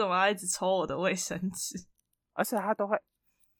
[0.00, 1.76] 怎么要一直抽我的卫生纸？
[2.32, 2.98] 而且他都会，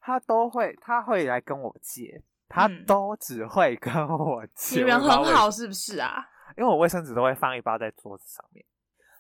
[0.01, 4.81] 他都会，他会来跟我借，他嗯都只会跟我借。
[4.81, 6.27] 你人很好是不是啊？
[6.57, 8.65] 因为我卫生纸都会放一包在桌子上面，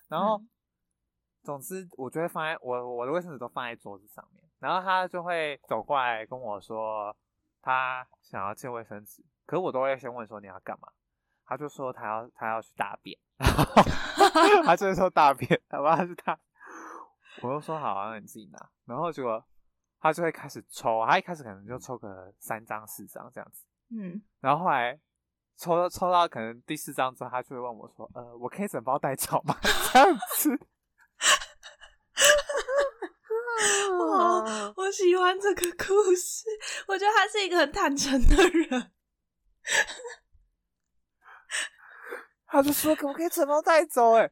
[0.09, 0.48] 然后，嗯
[1.43, 7.14] 总之我就会放在我我的卫生纸都放在桌子上面，然后他就会走过来跟我说
[7.62, 10.89] 他想要借卫生纸，可是我都会先问说你要干嘛，
[11.46, 13.18] 他就说他要他要去大便，
[14.64, 16.39] 他就会说大便，好吧，他是大，
[17.43, 19.43] 我就说好啊，那你自己拿，然后结果
[20.01, 24.98] 他就会开始抽，他一开始可能就抽个三张四张这样子，嗯，然后后来
[25.57, 29.57] 抽到抽到可能第四张之后，他就会问我说，呃，我可以整包带走吗？
[29.93, 30.51] 这样子。
[33.99, 36.47] 哇，我喜欢这个故事，
[36.88, 38.91] 我觉得他是一个很坦诚的人。
[42.47, 44.23] 他就说可不可以整包带走、欸？
[44.23, 44.30] 哎，我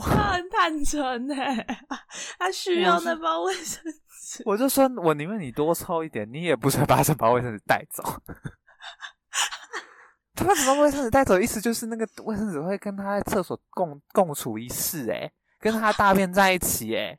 [0.00, 1.66] 他很坦诚哎，
[2.38, 4.42] 他需要那包卫生纸。
[4.44, 8.02] 我就说我宁愿你多抽一点，你也不是把整包卫生纸带走。
[10.34, 17.18] 他把整包卫生纸带走，意思就是那个卫生纸会跟他在厕所共共处一室、欸，跟他大便在一起、欸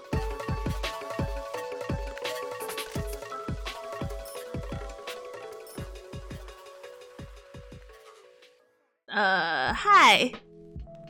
[9.11, 10.31] 呃，嗨，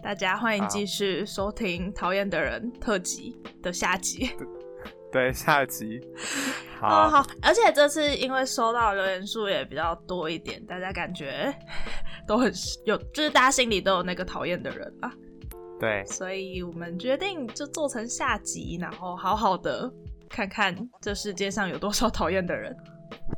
[0.02, 4.32] 大家欢迎继续收听《讨厌的人》特辑的下集。
[5.14, 6.02] 对，下集。
[6.82, 11.54] 哦，好，好，而且这次因为收到留言数也比较多一点，大家感觉
[12.26, 12.52] 都很
[12.86, 15.14] 有，就是大家心里都有那个讨厌的人吧，
[15.80, 19.88] 对，所以我们决定就做成下集，然后好好的
[20.28, 22.76] 看看这世界上有多少讨厌的人。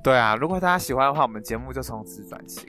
[0.01, 2.63] 对啊，如果大家喜欢的话，我们节目就从此转型，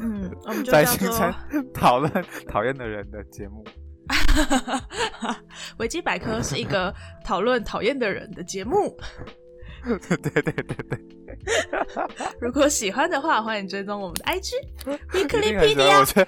[0.00, 1.34] 嗯，我们就转叫做
[1.74, 2.12] 讨论
[2.48, 3.64] 讨厌的人的节目。
[5.78, 6.92] 维基百科是一个
[7.24, 8.96] 讨论讨厌的人的节目。
[9.82, 10.98] 对对对对对，
[12.40, 14.52] 如果喜欢的话，欢迎追踪我们的 IG
[15.12, 16.26] Weeklypedia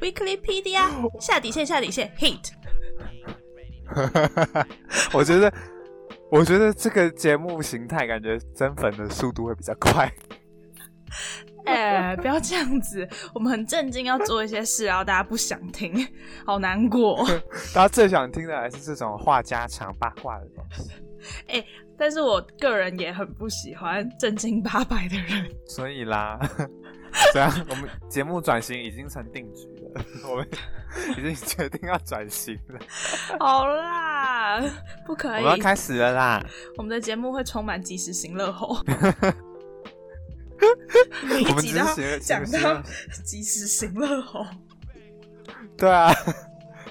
[0.00, 2.52] Weeklypedia 下底线下底线 Hate。
[5.12, 5.52] 我觉得，
[6.30, 10.10] 我觉得这个节目形态感觉增粉的速度会比较快。
[11.66, 16.06] 哎、不要这样子，我们很震惊，要做一些事，然后大家不想听，
[16.44, 17.26] 好难过。
[17.74, 21.64] 大家最想听的还是这种话家常八卦的东西，
[21.98, 25.50] 但是我个人也很不喜欢正经八百的人。
[25.66, 26.38] 所以啦，
[27.32, 30.48] 这样我们节目转型已经成定局了，我们
[31.16, 32.78] 已经决定要转型了，
[33.40, 34.62] 好啦，
[35.06, 36.44] 不可以我们，要开始了啦。
[36.76, 38.78] 我们的节目会充满及时行乐吼。
[41.22, 42.82] 每我们只是学讲学到
[43.24, 44.46] 及时行乐哦。
[45.76, 46.10] 对啊，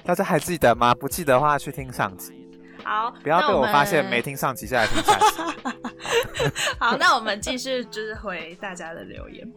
[0.04, 0.94] 大家还记得吗？
[0.94, 2.48] 不记得的话去听上集，
[2.84, 4.22] 好，不要被我发现没。
[4.22, 5.26] 听上集再来听下集。
[6.80, 9.48] 好，那我们继续就是回大家的留言。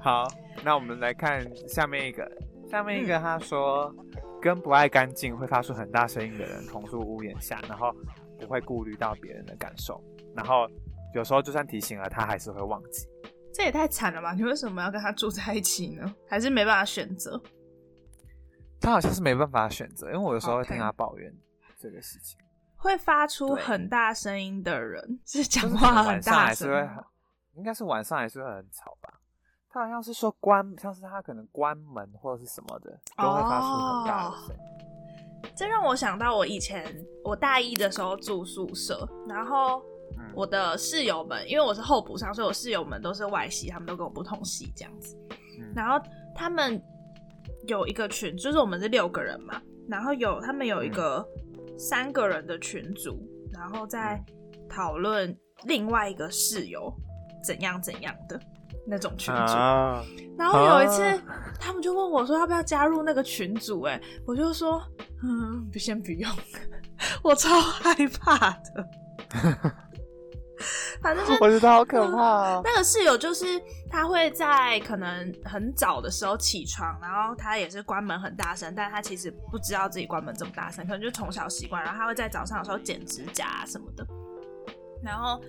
[0.00, 0.26] 好，
[0.64, 2.30] 那我们来看下面一个，
[2.70, 3.94] 下面一嗯个他说，
[4.40, 7.92] 跟不爱干净会发出很大声音的人同住屋檐下，然后
[8.40, 10.02] 不会顾虑到别人的感受，
[10.36, 10.68] 然后
[11.14, 13.06] 有时候就算提醒了，他还是会忘记。
[13.54, 14.32] 这也太惨了吧！
[14.32, 16.14] 你为什么要跟他住在一起呢？
[16.26, 17.40] 还是没办法选择？
[18.80, 21.32] 他好像是没办法选择，因为我有时候会听他抱怨
[21.78, 22.38] 这个事情，
[22.76, 26.88] 会发出很大声音的人是讲话很晚上大还是会
[27.54, 29.20] 应该是晚上还是会很吵吧。
[29.68, 35.52] 他好像是说关，像是他可能关门或者是什么的，都会发出很大的声音。
[35.54, 36.84] 这让我想到我以前
[37.22, 39.91] 我大一的时候住宿舍，然后嗯
[40.34, 45.16] 我的室友们，因为我是候补上，所以我室友们都是外系，他们都跟我不同系这样子。
[45.60, 46.04] 嗯然后
[46.34, 46.82] 他们
[47.66, 51.24] 有一个群，就是我们是六个人嘛，然后有他们有一个
[51.78, 53.22] 三个人的群组，
[53.52, 54.22] 然后在
[54.68, 56.92] 讨论另外一个室友
[57.44, 58.40] 怎样怎样的
[58.86, 59.52] 那种群组。
[59.52, 60.04] 啊，
[60.36, 61.22] 然后有一次，啊
[61.60, 64.82] 他们就问我说要不要加入那个群组，哎，我就说，
[65.22, 66.30] 嗯，不先不用，
[67.22, 68.88] 我超害怕的。
[71.00, 72.60] 反正就是我觉得好可怕哦。
[72.64, 73.60] 那个室友就是
[73.90, 84.06] 他会在可能很早的时候起床，然后他也是关门很大声，但他其实不知道自己关门这么大声，可能就从小习惯，然后他会在早上的时候剪指甲啊什么的。
[85.02, 85.40] 然后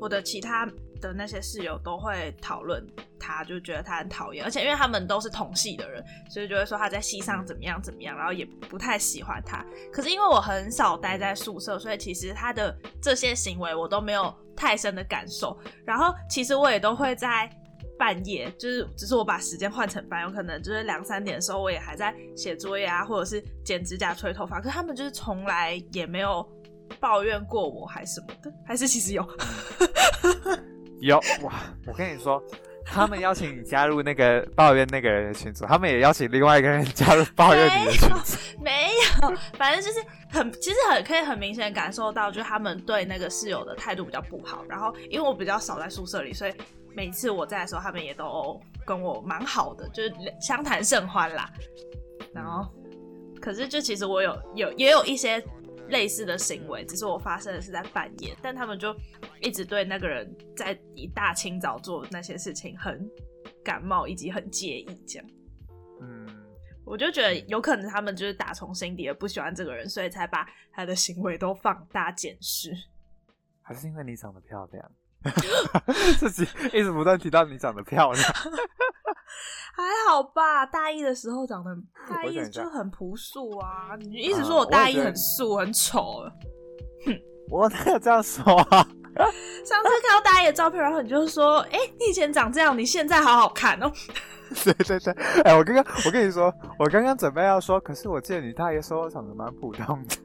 [0.00, 0.66] 我的其他
[1.02, 2.82] 的那些室友都会讨论
[3.18, 9.62] 他，就觉得他很讨厌，而且因为他们都是同系的人，所以就会说他在系上怎么样怎么样，然后也不太喜欢他。
[9.92, 15.58] 可是因为我很少待在宿舍，所以其实他的这些行为我都没有太深的感受。
[15.84, 17.50] 然后其实我也都会在
[17.98, 24.58] 半夜，就是只是我把时间换成半夜，有可能就是两三点的时候，我也还在写作业啊，或者是剪指甲、吹头发。
[24.60, 26.48] 可是他们就是从来也没有
[26.98, 29.24] 抱怨过我，还是什么的，还是其实有。
[31.02, 31.52] 有哇！
[31.86, 32.42] 我跟你说，
[32.84, 38.38] 他们邀请你加入那个抱怨那个人的群组，他们也邀请另外一个人加入抱怨你的群组。
[38.62, 38.90] 没
[39.20, 44.64] 有，反正就是很，其实很可以很明显感受到，就是他们对那个室友的态度比较不好。
[44.68, 46.54] 然后因为我比较少在宿舍里，所以
[46.94, 51.50] 每次我在的时候，他们也都跟我蛮好的，就是相谈甚欢啦。
[52.32, 52.64] 然后，
[53.40, 55.42] 可是就其实我有有也有一些
[55.92, 58.96] 类似的行为，只是我发生的是在半夜，但他们就
[59.40, 63.08] 一直对那个人在一大清早做那些事情很
[63.62, 65.28] 感冒，以及很介意这样。
[66.00, 66.26] 嗯，
[66.84, 72.72] 我就觉得有可能他们就是打从心底的不喜欢这个人，所以才把他的行为都放大检视。
[73.60, 74.92] 还是因为你长得漂亮，
[76.18, 76.42] 自己
[76.72, 78.24] 一直不断提到你长得漂亮。
[79.74, 81.70] 还好吧，大一的时候长得
[82.08, 86.22] 大一就很朴素啊，你一直说我大一很素很丑。
[87.50, 88.86] 我哪有这样说啊？
[89.64, 93.92] 上次看到大一的照片，然后你就说：“哎、你以前长这样，你现在好好看哦。
[94.64, 95.12] 对对对，
[95.44, 100.16] 哎、我刚刚我跟你说，我刚刚准备要说，可是我记得你大爷说我长得蛮普通的，”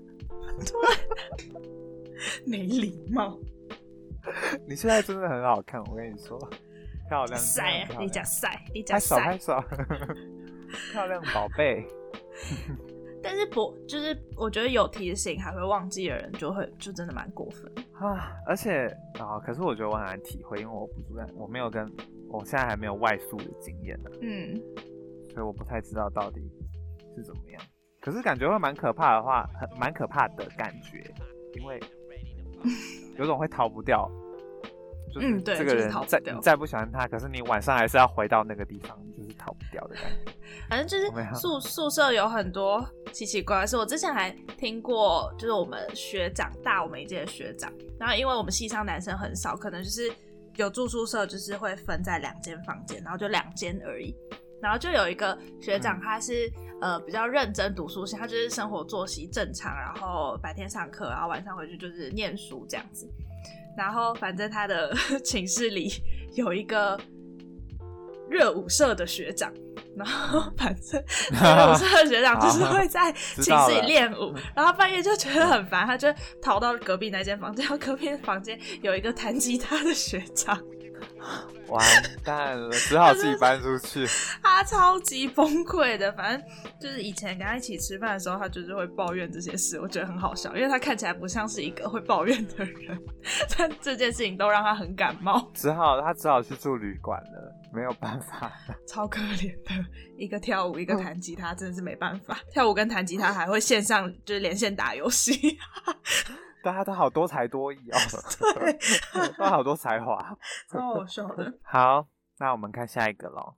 [0.65, 1.51] 对
[2.45, 3.37] 没礼貌，
[4.67, 6.37] 你现在真的很好看，我跟你说，
[7.07, 7.97] 漂亮，晒啊！
[7.99, 9.39] 你讲晒，你讲拍手拍晒。
[9.39, 9.63] 手，
[10.93, 11.85] 漂亮宝贝。
[13.23, 17.69] 但是不，就是我觉得有提醒还会忘记的人，就会就真的蛮过分。
[17.93, 18.85] 啊，而且
[19.19, 21.91] 啊，可是我觉得我很难体会，因为我不住在，我没有跟，
[22.29, 24.55] 我现在还没有外宿的经验呢，嗯，
[25.33, 26.41] 所以我不太知道到底
[27.15, 27.61] 是怎么样。
[27.99, 31.03] 可是感觉会蛮可怕的话，很蛮可怕的感觉，
[31.55, 31.79] 因为
[33.17, 34.09] 有种会逃不掉。
[35.13, 40.31] 就是嗯对就是这个人再逃不掉你再不喜欢他，可是你晚上还是要回到那个地方，就是逃不掉的感觉。
[40.69, 43.77] 反正就是宿宿舍有很多奇奇怪怪的事。
[43.77, 50.11] 我之前还听过，就是我们学长大我们一届的学长，然后因为我们系上男生很少，可能就是
[50.55, 54.15] 有住宿舍，就是会分在两间房间，然后就两间而已。
[54.59, 56.51] 然后就有一个学长，嗯他是、
[56.81, 63.07] 呃比较认真读书型，他就是生活作息正常，然后白天上课，然后晚上回去就是念书这样子。
[63.77, 65.91] 然后反正他的 寝室里
[66.35, 66.99] 有一个
[68.29, 69.51] 热舞社的学长，
[69.95, 71.01] 然后反正
[71.31, 76.07] 热舞社的学长就是会在寝室里练舞， 然后半夜就觉得很烦，他就
[76.41, 80.59] 逃到隔壁那间房间，然后隔壁的房间有一个弹吉他的学长，
[81.67, 81.85] 完
[82.23, 84.05] 蛋了，只好自己搬出去。
[84.41, 86.11] 他超级崩溃的。
[86.13, 86.49] 反正
[86.79, 92.97] 就是以前跟他一起吃饭的时候，他就是会抱怨这些事，我觉得很好笑，因为他看起来不像是一个会抱怨的人，
[93.57, 98.51] 但这件事情都让他很感冒，只好他只好去住旅馆了，没有办法。
[98.87, 99.85] 超可怜的。
[100.17, 102.39] 一个跳舞，一个弹吉他，真的是没办法。
[102.51, 105.59] 跳舞跟弹吉他还会线上就是连线打游戏，
[106.63, 107.97] 大家都好多才多艺哦
[108.55, 108.79] 对，
[109.37, 110.37] 都好多才华。
[110.69, 111.53] 超好笑的。
[111.63, 112.07] 好，
[112.39, 113.55] 那我们看下一个喽。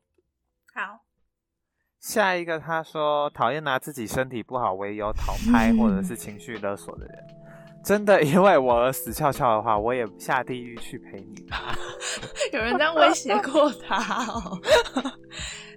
[0.74, 1.02] 好，
[2.00, 7.16] 下一个他说讨厌拿自己身体不好为由讨拍或者是情绪勒索的人。
[7.82, 11.74] 真的因为我而死翘翘的话，我也下地狱去陪你吧。
[12.52, 14.60] 有人这样威胁过他哦。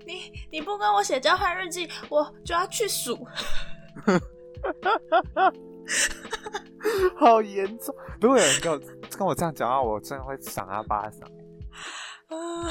[0.05, 3.25] 你你不跟我写交换日记，我就要去数。
[7.17, 7.95] 好严重！
[8.21, 8.81] 如果有人跟我
[9.19, 11.29] 跟我这样讲话，我真的会赏他巴掌，
[12.29, 12.71] 啊，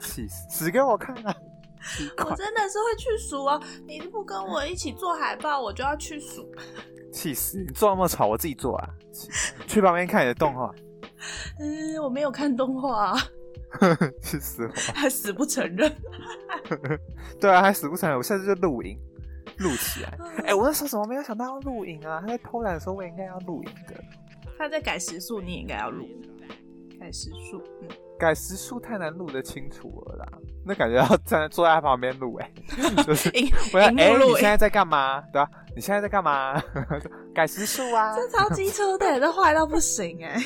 [0.00, 0.48] 气死！
[0.50, 1.34] 死给我看啊！
[2.24, 3.60] 我，真的是会去数哦。
[3.86, 6.48] 你不跟我一起做海报，我就要去数。
[7.12, 7.58] 气死！
[7.58, 8.88] 你做那么吵，我自己做啊！
[9.66, 10.72] 去旁边看你的动画，
[11.60, 13.14] 嗯，我没有看动画，
[14.22, 14.72] 气死我！
[14.94, 15.94] 还死不承认。
[17.40, 18.98] 对啊，还死不承认，我下次就录影，
[19.58, 20.18] 录起来。
[20.44, 22.20] 哎、我那时候怎么没有想到要录影啊？
[22.20, 23.94] 他在偷懒的时候，我也应该要录影的。
[24.58, 26.06] 他在改时速，你也应该要录。
[27.00, 30.26] 改时速，嗯，改时速太难录得清楚了啦，
[30.64, 32.52] 那感觉要站在坐在他旁边录哎，
[33.04, 35.20] 就是荧我要哎、你现在在干嘛？
[35.32, 36.62] 对吧、你现在在干嘛？
[37.34, 38.14] 改时速啊！
[38.14, 40.40] 这超机车的， 这坏到不行哎。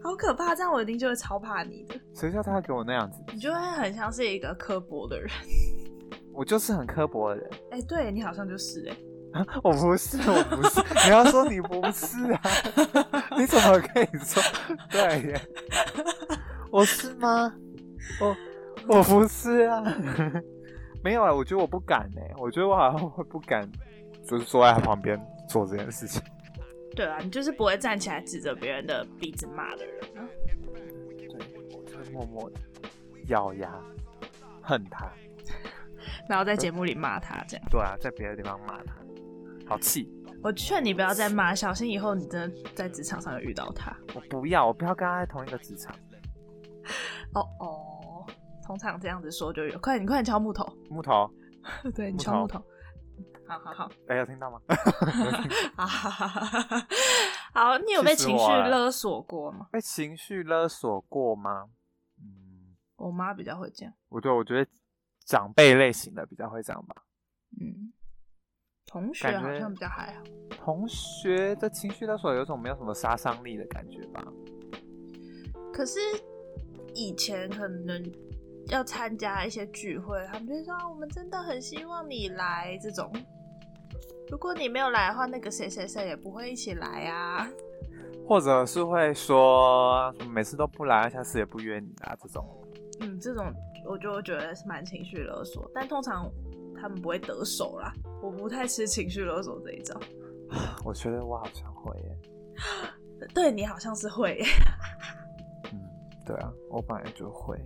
[0.00, 0.54] 好可怕！
[0.54, 3.20] 这样我一定就会超怕你的，谁叫他给我那样子？
[3.32, 5.28] 你就会很像是一个刻薄的人。
[6.34, 7.50] 我就是很刻薄的人。
[7.70, 10.80] 哎、对你好像就是哎、啊，我不是，我不是。
[11.06, 12.40] 你要说你不是啊？
[13.38, 14.42] 你怎么可以说
[14.90, 15.40] 对耶？
[16.70, 17.54] 我是吗？
[18.20, 18.36] 我
[18.88, 19.82] 我不是啊。
[21.04, 22.20] 没有啊，我觉得我不敢呢。
[22.38, 23.70] 我觉得我好像会不敢，
[24.26, 26.20] 就是坐在他旁边做这件事情。
[26.96, 30.26] 对啊，你就是不会站起来指着别人的鼻子骂的人啊。
[30.72, 31.38] 对，
[31.76, 32.56] 我就会默默的
[33.26, 33.70] 咬牙
[34.62, 35.12] 恨他。
[36.28, 37.66] 然后在节目里骂他这样。
[37.70, 38.94] 对啊，在别的地方骂他，
[39.68, 40.08] 好气。
[40.42, 43.96] 我劝你不要再骂，小心以后你真的在职场上有遇到他。
[44.14, 45.94] 我不要，我不要跟他在同一个职场。
[47.32, 48.26] 哦哦，
[48.66, 49.78] 通常这样子说就有。
[49.78, 50.66] 快点，你快点敲木头。
[50.90, 51.30] 木头，
[51.96, 52.62] 对你敲木头。
[53.46, 54.58] 好好好，哎、有听到吗？
[57.52, 59.68] 好，你有被情绪勒索过吗？
[59.70, 61.68] 被情绪勒索过吗？
[62.18, 63.94] 嗯，我妈比较会这样。
[64.08, 64.70] 我对我觉得
[65.24, 66.94] 长辈类型的比较会这样吧。
[67.60, 67.92] 嗯，
[68.86, 70.22] 同学好像比较还好。
[70.50, 74.24] 同学的情绪勒索有种没有什么杀伤力的感觉吧？
[75.72, 75.98] 可是
[76.94, 78.02] 以前可能
[78.68, 83.12] 要参加一些聚会，他们就说、啊、我们真的很希望你来这种。
[84.30, 87.48] 如果你没有来的话，那个谁谁谁也不会一起来啊。
[88.26, 92.46] 或者是会说每次都不来，下次也不约你啊这种。
[93.00, 93.52] 嗯，这种
[93.84, 96.30] 我就觉得是蛮情绪勒索，但通常
[96.80, 97.92] 他们不会得手啦。
[98.22, 99.98] 我不太吃情绪勒索这一招。
[100.84, 102.18] 我觉得我好像会耶。
[103.32, 104.44] 对你好像是会耶，
[105.72, 105.80] 嗯，
[106.26, 107.58] 对啊，我本来就会。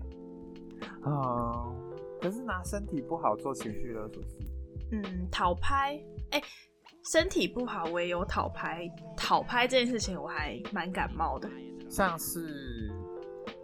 [1.04, 4.38] 嗯，可是拿身体不好做情绪勒索是
[4.92, 6.40] 嗯，讨拍，哎、
[7.10, 11.48] 身体不好我也有讨拍，讨拍这件事情我还蛮感冒的。
[11.90, 12.92] 像是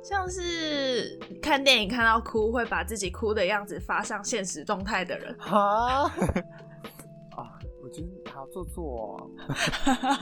[0.05, 6.03] 像是看电影看到哭，会把自己哭的样子发上现实动态的人，啊
[7.35, 9.31] 啊，我觉得好做作哦，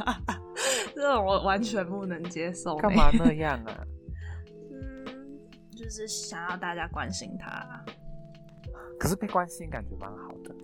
[0.94, 2.76] 这种我完全不能接受。
[2.76, 3.10] 干嘛？
[3.12, 3.84] 那样啊？
[4.70, 5.04] 嗯，
[5.76, 7.84] 就是想要大家关心他。
[9.00, 10.54] 可是被关心感觉蛮好的。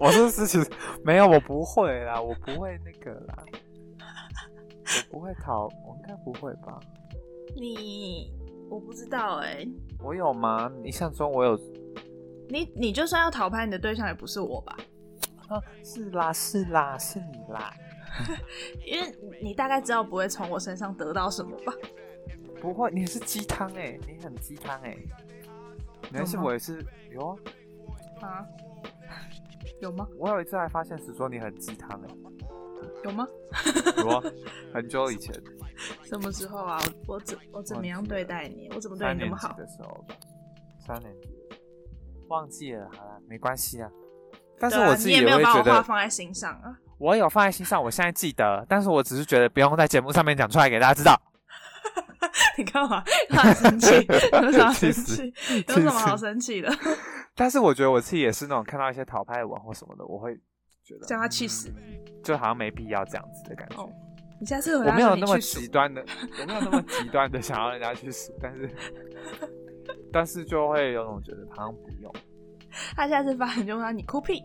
[0.00, 0.70] 我是是其实
[1.04, 3.44] 没有，我不会啦，我不会那个啦，
[5.10, 6.78] 我不会逃，我应该不会吧？
[7.56, 8.32] 你
[8.70, 9.66] 我不知道哎、
[10.00, 10.70] 我有吗？
[10.84, 11.58] 印象中我有
[12.48, 14.76] 你你就算要逃拍，你的对象也不是我吧？
[15.48, 17.72] 啊，是啦是啦是你啦，
[18.84, 21.72] 因为你大概知道不会从我身上得到什么吧？
[22.60, 24.96] 不会，你是鸡汤哎，你很鸡汤哎，
[26.10, 27.38] 没事，我也是有
[28.20, 28.46] 啊，啊？
[29.80, 30.08] 有吗？
[30.18, 32.08] 我有一次还发现是说你很鸡汤哎，
[33.04, 33.28] 有吗？
[33.98, 34.22] 有啊，
[34.72, 35.34] 很久以前，
[36.04, 36.78] 什么时候啊？
[37.06, 38.70] 我我怎我怎么样对待你？
[38.74, 39.52] 我怎么对你那么好？
[39.52, 40.16] 级的时候吧，
[40.86, 41.28] 三年级
[42.28, 43.90] 忘记了，好了，没关系啊。
[44.58, 46.74] 但是我自己你也没有把我话会觉得，放在心上啊。
[46.96, 51.20] 我有放在心上，我现在记得，但是我只是觉得不用在节目上面讲出来给大家知道。
[52.56, 53.04] 你干嘛？
[53.28, 53.90] 干嘛生气？
[54.32, 55.32] 有什么好生气？
[55.68, 56.72] 有什么好生气的？
[57.34, 60.34] 但是我觉得我自己也是那种看到一些淘拍文或什么的，我会
[60.84, 63.76] 觉得叫他去死嗯就好像没必要这样子的感觉。
[63.76, 63.90] 哦
[64.40, 66.04] 你下次回我来没有那么极端的，
[66.40, 68.70] 我没有那么极端的想要人家去死，但是
[70.12, 72.12] 但是就会有种觉得好像不用。
[72.94, 74.42] 他下次发你就说你哭屁。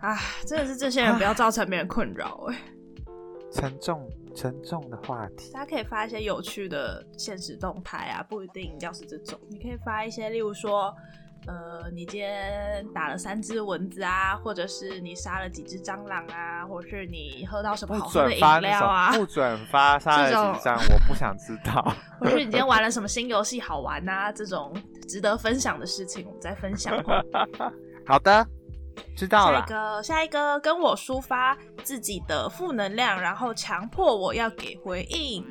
[0.00, 2.56] 啊，真的是这些人不要造成别人困扰哎、
[3.52, 10.92] 沉重沉重的话题，大家可以发一些有趣的现实动态啊，不一定要是这种，你可以发一些，例如说，
[11.46, 21.94] 呃，你今天打了三只蚊子啊，或者是你杀了几只蟑螂啊，或者是你喝到什么好喝的饮料啊，，不转发 杀了几张，我不想知道。
[22.20, 24.72] 或是你今天玩了 什么新游戏好玩啊，这种
[25.08, 27.24] 值得分享的事情，我们再分享哦。
[28.06, 28.46] 好的，
[29.16, 29.68] 知道了下一。
[29.68, 35.42] 个，下一个，跟我抒发自己的负能量，然后强迫我要给回应，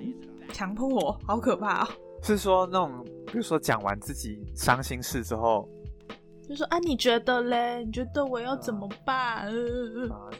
[0.53, 1.88] 强迫我，好可怕哦！
[2.22, 5.67] 是说那种，比如说讲完自己伤心事之后，
[6.49, 7.83] 就说啊，你觉得嘞？
[7.85, 9.47] 你觉得我要怎么办？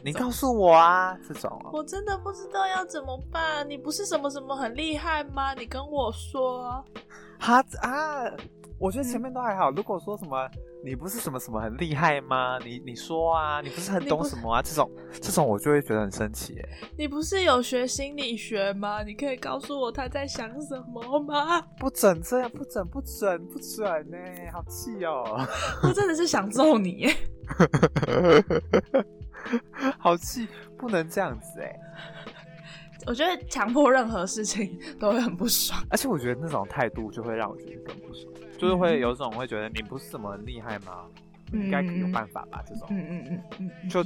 [0.02, 3.64] 你告诉我啊，这种哦、我真的不知道要怎么办。
[3.70, 5.54] 你不是什么什么很厉害吗？
[5.54, 6.84] 你跟我说。
[7.38, 8.24] 哈啊，
[8.80, 9.70] 我觉得前面都还好。
[9.70, 10.48] 如果说什么
[10.82, 12.58] 你不是什么什么很厉害吗？
[12.64, 14.62] 你你说啊，你不是很懂什么啊？
[14.62, 16.56] 这种这种我就会觉得很生气。
[16.96, 19.02] 你不是有学心理学吗？
[19.02, 21.60] 你可以告诉我他在想什么吗？
[21.78, 24.16] 不准这样，不准不准不准呢，
[24.50, 25.46] 好气哦。
[25.84, 27.14] 我真的是想揍你耶！
[29.98, 31.76] 好气，不能这样子哎、
[33.06, 35.82] 我觉得强迫任何事情都会很不爽。
[35.90, 41.06] 而且我觉得那种态度就会让我觉得更不爽，就是会有种会觉得你不是这么厉害吗？
[41.52, 42.62] 应该有办法吧？
[42.64, 44.04] 这种嗯嗯嗯嗯嗯，就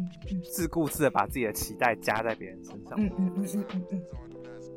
[0.50, 4.02] 自顾自的把自己的期待加在别人身上，嗯嗯嗯嗯嗯嗯，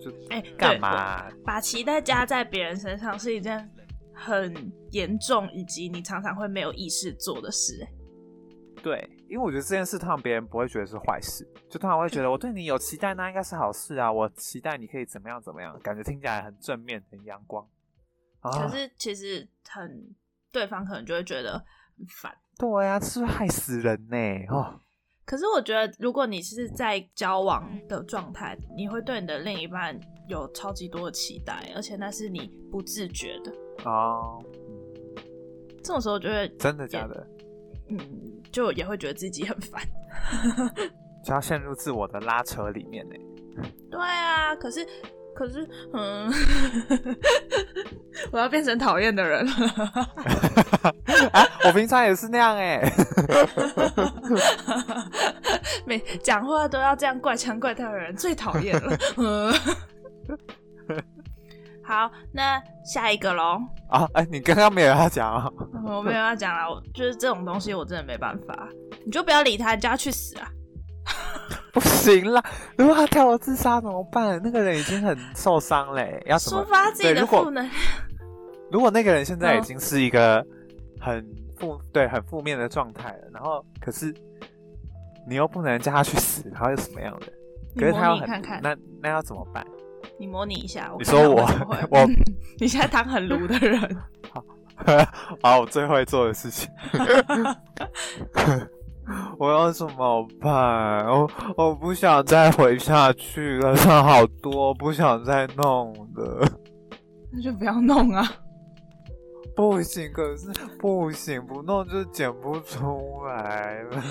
[0.02, 1.30] 就哎，干嘛？
[1.46, 3.70] 把期待加在别人身上是一件
[4.14, 4.54] 很
[4.92, 7.82] 严重，以及你常常会没有意识做的事。
[7.84, 7.88] 哎
[8.84, 14.12] 对，因为我觉得这件事通常别人不会觉得是坏事，就通常会觉得我对你有期待，那应该是好事啊。
[14.12, 17.67] 我期待你可以怎么样怎么样，感觉听起来很正面、很阳光。
[18.39, 20.15] 啊可，是其实很，
[20.51, 21.53] 对方可能就会觉得
[21.98, 22.34] 很烦。
[22.57, 24.17] 对呀、啊，是不是害死人呢？
[24.50, 24.79] 哦，
[25.25, 33.51] 可是我觉得，如果你是在交往的状态，你会对你的另一半有超级多的期待，而且那是你不自觉的。
[33.84, 34.41] 哦，
[35.84, 37.27] 这种时候就会，真的假的？
[37.89, 38.00] 嗯，
[38.51, 39.82] 就也会觉得自己很烦。
[41.24, 43.15] 就要陷入自我的拉扯里面呢。
[43.89, 44.86] 对啊，可是，
[45.36, 46.32] 可是，嗯，
[48.32, 49.51] 我要变成讨厌的人了。
[51.34, 52.91] 啊，我平常也是那样 哎。
[55.86, 58.98] 每讲话都要这样怪腔怪调的人最讨厌了。
[59.17, 59.53] 嗯
[61.88, 63.60] 好，那下一个喽。
[63.89, 65.50] 啊，哎，你刚刚没有要讲啊？
[65.86, 68.67] 我没有要讲了，我就是这种东西，我真的没办法。
[69.06, 70.51] 你就不要理他，你叫他去死啊！
[71.72, 72.44] 不行啦，
[72.77, 74.41] 如果他跳楼自杀怎么办？
[74.44, 77.75] 那个人已经很受伤嘞，要抒发自己的对如果负能量。
[78.70, 80.46] 如果那个人现在已嗯经是一个
[81.00, 81.25] 很
[81.58, 84.13] 负对很负面的状态了，然后可是
[85.25, 87.27] 你又不能叫他去死，然后又什么样的？
[87.77, 89.65] 可是他要很看看，那那要怎么办？
[90.20, 90.92] 你模拟一下。
[90.98, 91.42] 你说我
[91.90, 92.06] 我
[92.60, 93.98] 你现在当很炉的人，
[95.42, 96.70] 好，我最会做的事情，
[99.38, 101.06] 我要怎么办？
[101.06, 106.50] 我我不想再回下去了，剩好多，不想再弄了。
[107.32, 108.30] 那就不要弄啊。
[109.56, 114.03] 不行，可是不行，不弄就剪不出来了。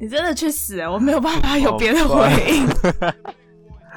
[0.00, 0.88] 你真的去死、欸！
[0.88, 2.68] 我没有办法有别的回应。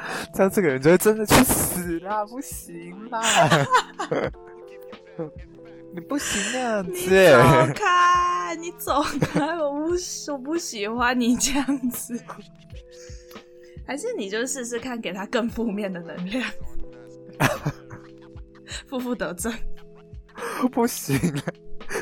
[0.34, 3.22] 这样这个人就会真的去死啦，不行啦！
[5.94, 9.58] 你不行那样你子，走开，你走开！
[9.58, 12.18] 我不喜，我不喜欢你这样子。
[13.86, 16.50] 还是你就试试看，给他更负面的能量，
[18.88, 19.54] 负负得正。
[20.72, 21.20] 不行。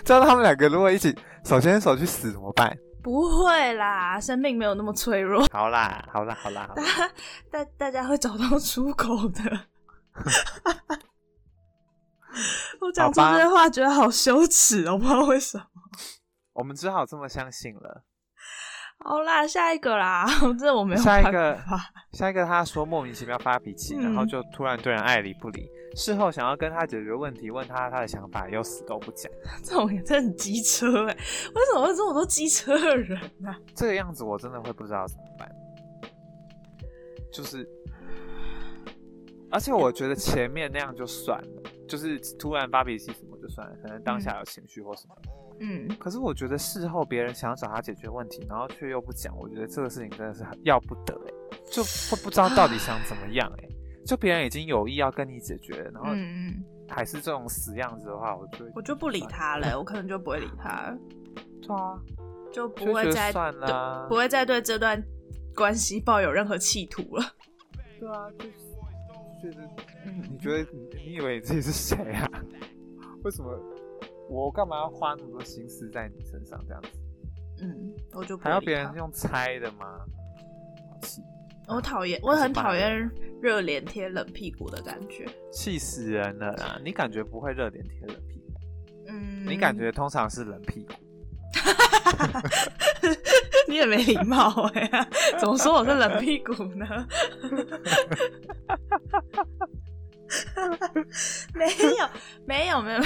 [0.06, 2.78] 这样他们两个如果一起手牵手去死怎么办？
[3.02, 7.12] 不会啦，生命没有那么脆弱，好啦，好啦，好啦，好啦
[7.52, 9.42] 大大家会找到出口的。
[12.80, 15.66] 我讲出这些话，觉得好羞耻哦，我不知道为什么。
[16.54, 18.04] 我们只好这么相信了。
[19.02, 20.26] 好啦，下一个啦，
[20.60, 21.58] 这我没有下一个。
[22.12, 29.32] 下一个，他说莫名其妙发脾气，嗯然后就突然对人爱理不理，事后想要跟他解决问题，问他他的想法，又死都不讲。
[29.64, 31.14] 这种也真的很机车哎，
[31.56, 35.50] 为什么会这么多机车的人呢、这个样子我真的会不知道怎么办。
[37.32, 37.68] 就是，
[39.52, 45.16] 而且我觉得前面那样就算了，就是突然发脾气什么就算了，可能当下有情绪或什么。
[45.60, 51.34] 嗯，可是我觉得事后别人想要找他解决问题，然后却又不讲，我觉得这个事情真的是很要不得哎、
[51.70, 53.68] 就会不知道到底想怎么样哎、
[54.06, 56.10] 就别人已经有意要跟你解决，然后
[56.88, 60.96] 还是这种死样子的话，我就会我就不理他了，我可能就不会理他，
[61.62, 62.00] 对啊，
[62.54, 65.04] 就不会再算了啊、不会再对这段
[65.54, 67.24] 关系抱有任何企图了。
[68.00, 68.54] 对啊，就是
[70.30, 72.30] 你觉得你你以为你自己是谁啊？
[73.24, 73.58] 为什么
[74.30, 76.90] 我干嘛要花那么多心思在你身上这样子？
[77.62, 80.00] 嗯，我就不还要别人用猜的吗？
[81.68, 83.10] 我讨厌，我很讨厌
[83.42, 85.26] 热脸贴冷屁股的感觉。
[85.52, 86.80] 气死人了啦！
[86.84, 88.54] 你感觉不会热脸贴冷屁股，
[89.08, 90.94] 嗯，你感觉通常是冷屁股。
[93.70, 95.08] 你也没礼貌哎、
[95.40, 96.86] 怎么说我是冷屁股呢？
[101.54, 101.66] 没
[101.98, 102.10] 有，
[102.46, 103.02] 没有，没有。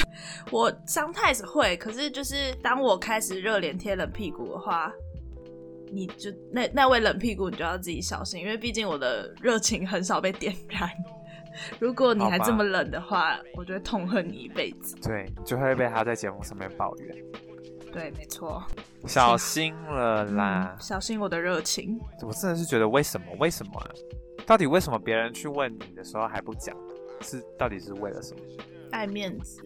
[0.52, 4.92] 我 sometimes 会，可是就是当我开始热脸贴冷屁股的话，
[5.92, 10.90] 你就那那位冷屁股，你就要自己小心，因为毕竟我的热情很少被点燃。
[11.78, 14.96] 如果你还这么冷的话，我就会痛恨你一辈子。
[15.04, 17.16] 对，就会被他在节目上面抱怨，
[17.94, 18.64] 对，没错。
[19.08, 20.82] 小心了啦嗯！
[20.82, 22.00] 小心我的热情。
[22.22, 23.28] 我真的是觉得为什么？
[23.40, 23.90] 为什么啊？
[24.46, 26.76] 到底为什么别人去问你的时候还不讲？
[27.22, 28.42] 是到底是为了什么？
[28.92, 29.62] 爱面子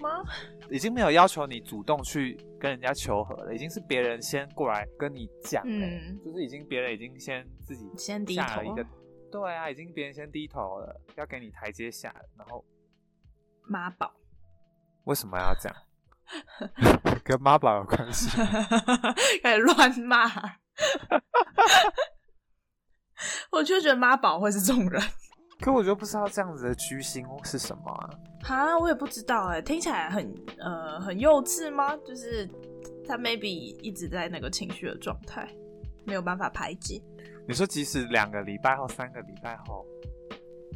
[0.00, 0.22] 吗？
[0.70, 8.84] 已经没有要求你主动去跟人家求和了，已经是别人先过来跟你讲了，嗯就是已经别人已经先自己先低头了一个，
[9.30, 12.64] 对啊，已经别人先低头了，要给你台阶下了，然后
[13.62, 14.12] 妈宝，
[15.04, 15.76] 为什么要这样？
[17.24, 18.46] 跟妈宝有关系吗？
[19.42, 20.30] 开始乱骂。
[23.50, 25.02] 我就觉得妈宝会是这种人。
[25.60, 28.10] 可我就不知道这样子的居心是什么啊？
[28.42, 31.96] 哈，我也不知道哎，听起来很呃很幼稚吗？
[32.04, 32.46] 就是
[33.06, 35.48] 他 maybe 一直在那个情绪的状态，
[36.04, 37.00] 没有办法排解。
[37.46, 39.86] 你说即使两个礼拜后、三个礼拜后，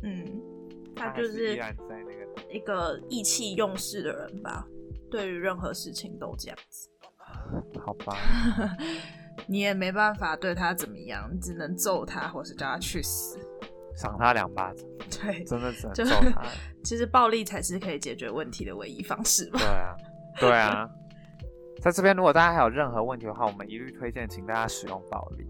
[0.04, 0.24] 嗯，
[0.94, 4.64] 他就是是依然在那个，一个意气用事的人吧，
[5.10, 6.88] 对于任何事情都这样子。
[7.84, 8.16] 好吧？
[9.46, 13.38] 你也没办法对他怎么样，你只能揍他，或是叫他去死。
[13.96, 14.86] 赏他两巴掌，
[15.22, 16.42] 对，真的只能揍他。
[16.84, 19.66] 其实暴力才是可以解决问题的唯一方式吧对。
[19.68, 19.96] 啊，
[20.38, 20.88] 对啊。
[21.80, 25.46] 在这边，如果大家还有任何问题的话，我们一律推荐请大家使用暴力。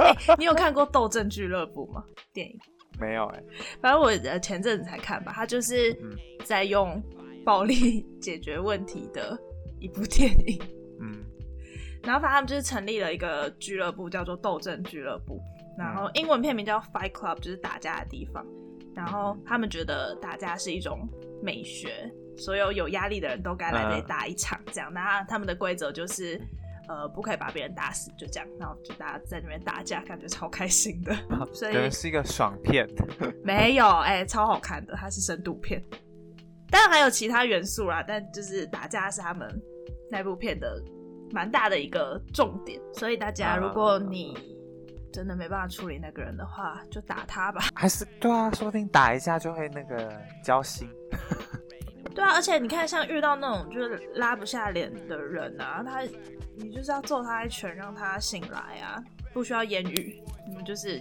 [0.00, 2.02] 哎你有看过《斗阵俱乐部》吗？
[2.32, 2.58] 电影？
[2.98, 3.42] 没有哎、
[3.80, 6.10] 反正我呃前阵子才看吧，他就是嗯
[6.44, 7.00] 在用
[7.48, 9.34] 暴力 解决问题的
[9.80, 10.60] 一部电影。
[11.00, 11.24] 嗯
[12.02, 15.40] 然后反正他们就是成立了一个俱乐部，叫做斗争俱乐部。
[15.78, 18.44] 然后英文片名叫 Fight Club，就是打架的地方。
[18.94, 21.08] 然后他们觉得打架是一种
[21.42, 24.92] 美学，所有有压力的人都该来这里打一场，这样。
[24.92, 26.40] 那他们的规则就是，
[26.88, 28.48] 呃，不可以把别人打死，就这样。
[28.58, 31.14] 然后就大家在那边打架，感觉超开心的。
[31.52, 32.88] 所以是一个爽片。
[33.42, 35.82] 没有，哎、超好看的，它是深度片。
[36.70, 39.48] 当然还有其他元素啦，但就是打架是他们
[40.10, 40.82] 那部片的
[41.32, 42.80] 蛮大的一个重点。
[42.94, 44.36] 所以大家，啊如果你
[45.12, 47.62] 真的没办法处理那个人的话，就打他吧。
[47.74, 50.12] 还是对啊，说不定打一下就会那个
[50.44, 50.88] 交心。
[52.14, 56.02] 对啊，而且你看，像遇到那种就是拉不下脸的人啊，他
[56.56, 59.02] 你就是要揍他一拳，让他醒来啊，
[59.32, 61.00] 不需要言语，你们就是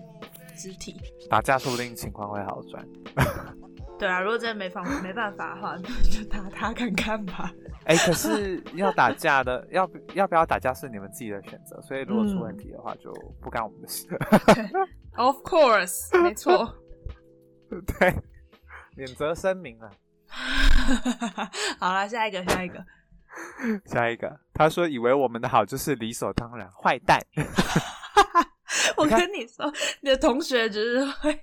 [0.56, 0.95] 肢体。
[1.30, 2.88] 打架说不定情况会好转。
[3.99, 7.51] 对啊，如果真的没方没办法的话，那就打他看看吧。
[7.86, 14.05] 哎、可是要打架的，要不要不要打架是你们自己的选择，所以如果出问题的话，就不干我们的事。
[15.15, 16.75] Of course， 没错。
[17.69, 18.13] 对，
[18.95, 19.89] 免责声明啊。
[21.79, 22.86] 好了，下一个，下一个。
[23.86, 27.19] 下一个，他说以为我们的好就是理所当然，坏蛋。
[28.97, 31.39] 我跟你说，你的同学就是会，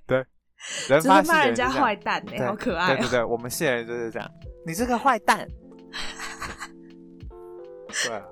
[0.88, 2.96] 人只发系的会骂人家坏蛋呢、对好可爱、哦。
[2.96, 4.30] 对对对，我们系的人就是这样，
[4.66, 5.46] 你这个坏蛋。
[8.04, 8.24] 对啊，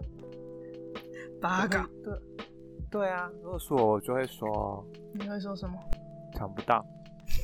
[1.41, 2.13] 八个，对
[2.91, 5.75] 对啊，如果是我，我就会说你会说什么？
[6.37, 6.85] 想不到，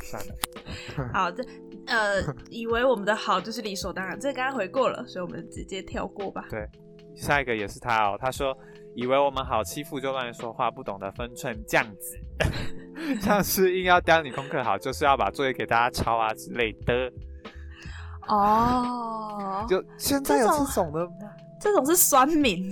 [0.02, 0.34] 算了。
[1.14, 1.44] 好，这
[1.86, 2.20] 呃，
[2.50, 6.44] 以为我们的好就是理所当然，这个刚刚回过了，所以我们直接跳过吧。
[6.50, 6.68] 对，
[7.14, 8.56] 下一个也是他哦，他说
[8.96, 12.18] 以为我们好欺负就乱说话，不懂得分寸，这样子，
[13.20, 17.12] 像是硬要刁你功课好，就是要把作业给大家抄啊之类的。
[18.28, 21.12] 哦，就现在有这种这种的吗？
[21.60, 22.70] 这种是酸民，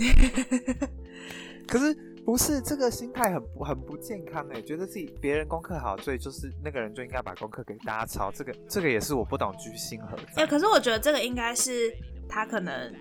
[1.66, 10.46] 可是不是这个心态很不很不健康哎，觉得自己别人功课好，所以就是那个人就应该把功课给大家抄，这个这个也是我不懂居心何哎、在。
[10.46, 11.90] 可是我觉得这个应该是
[12.28, 12.94] 他可能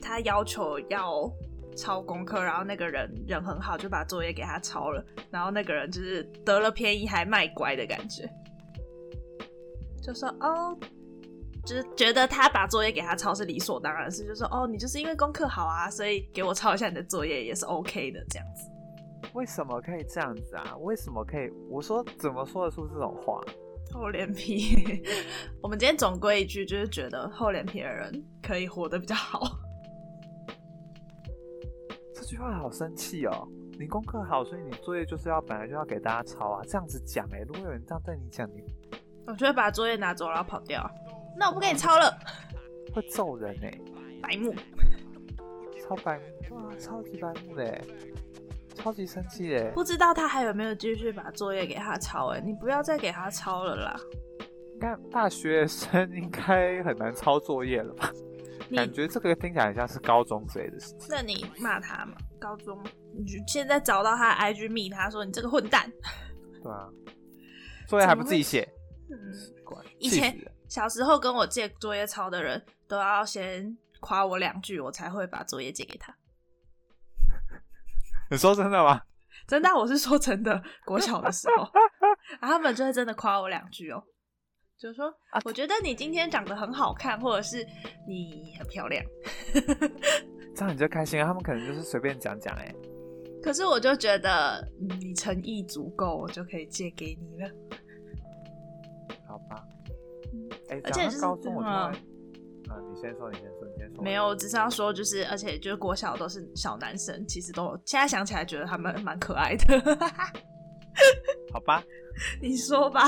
[0.00, 1.32] 他要求要
[1.76, 8.28] 抄功课，然后那个人人很好，就把作业给他抄了，然后那个人就是得了便宜还卖乖的感觉，
[10.02, 10.76] 就说哦。
[11.64, 18.68] 就是觉得他把作业给他抄是理所当然的事，就说哦，你就是因为功课好啊，所以给我抄一下你的作业也是 OK 的这样子。
[19.32, 20.76] 为什么可以这样子啊？
[20.78, 21.48] 为什么可以？
[21.70, 23.40] 我说怎么说得出这种话？
[23.92, 25.04] 厚脸皮，
[25.62, 29.61] 我们今天总归一句，就是觉得厚脸皮的人可以活得比较好。
[32.32, 33.46] 这句话好生气哦！
[33.78, 38.64] 你功课好，所以你作业就是要本来就要给大家抄啊，这样子讲哎、如果有人这样对你讲，你
[39.26, 40.90] 我就会把作业拿走，然后跑掉。
[41.36, 42.10] 那我不给你抄了，
[42.94, 43.78] 会揍人哎、
[44.22, 44.54] 白目。
[45.86, 46.18] 超白
[46.48, 47.82] 目，哇，超级白目的哎，
[48.76, 49.70] 超级生气哎！
[49.72, 52.28] 不知道他还有没有继续把作业给他抄？
[52.28, 54.00] 哎，你不要再给他抄了啦！
[54.80, 58.10] 看大学生应该很难抄作业了吧？
[58.72, 61.06] 你感觉这个听起来很像是高中之类的事情。
[61.10, 62.16] 那你骂他嘛？
[62.40, 62.82] 高中
[63.14, 65.92] 你就现在找到他的 IG 密他说你这个混蛋。
[66.62, 66.88] 对啊，
[67.86, 68.66] 作业还不自己写，
[69.10, 70.34] 嗯，管以前
[70.68, 76.16] 小时候跟我借作业抄的人都要先夸我两句，我才会把作业借给他。
[78.30, 79.02] 你说真的吗？
[79.46, 81.68] 真的啊，我是说真的，国小的时候，
[82.40, 84.02] 然后他们就会真的夸我两句哦，
[84.82, 87.64] 就说啊我觉得你今天长得很好看，或者是
[88.04, 89.00] 你很漂亮。
[90.56, 91.24] 这样你就开心了。
[91.24, 92.74] 他们可能就是随便讲讲，哎，
[93.40, 97.48] 可是我就觉得，嗯，你诚意足够，我就可以借给你了。
[99.28, 99.64] 好吧。
[100.68, 104.02] 哎，而且就是讲到高中，我突然，嗯啊，你先说，你先说，你先说。
[104.02, 109.80] 没有，我只是要说，就是而且就是国小都是小男生，其实都现在想起来觉得他们蛮可爱的。
[111.54, 111.80] 好吧。
[112.42, 113.06] 你说吧。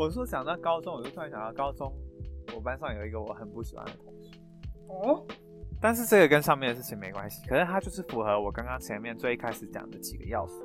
[0.00, 1.94] 我说想到高中，我就突然想到高中，
[2.56, 4.30] 我班上有一个我很不喜欢的同学，
[4.88, 5.26] 哦，
[5.78, 10.64] 但是这个跟上面的事情没关系，可是他就是符合我刚刚前面最一开始讲的几个要素，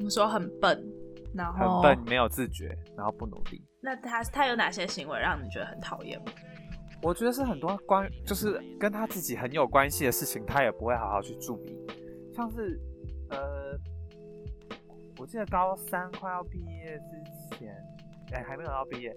[0.00, 0.84] 你说很笨，
[1.32, 3.64] 然后很后笨，没有自觉，然后不努力。
[3.80, 6.32] 那他他有哪些行为让你觉得很讨厌吗？
[7.02, 11.78] 我觉得是很多关，就是跟他自己很有关系的事情，他也不会好好去注意。
[12.34, 12.80] 像是，
[13.30, 13.78] 呃，
[15.18, 17.72] 我记得高三快要毕业之前，
[18.32, 19.14] 哎、还没有到毕业，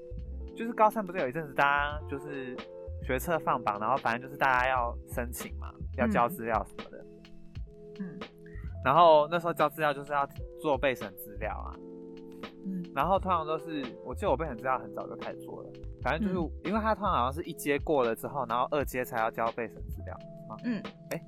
[0.55, 2.55] 就是高三不是有一阵子大家就是
[3.03, 7.05] 学测放榜，然后反正就是大家要申请嘛，要交嗯资料什么的。
[7.99, 8.19] 嗯
[8.85, 10.25] 然后那时候交资料就是要
[10.61, 11.73] 做备审资料啊，
[12.65, 15.69] 嗯然后通常都是，我记得我备审资料很早就开始做了，
[16.01, 20.15] 反正就是、因为他通常好像是一阶过了之后，然后二阶才要交备审资料，
[20.63, 21.21] 嗯，哎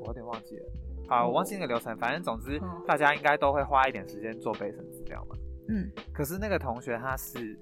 [0.00, 0.66] 我有点忘记了。
[1.08, 5.36] 好，我忘记那个流程，反正总之哦大家应该都会花一点时间做备审资料嘛。
[5.68, 7.58] 嗯可是那个同学他是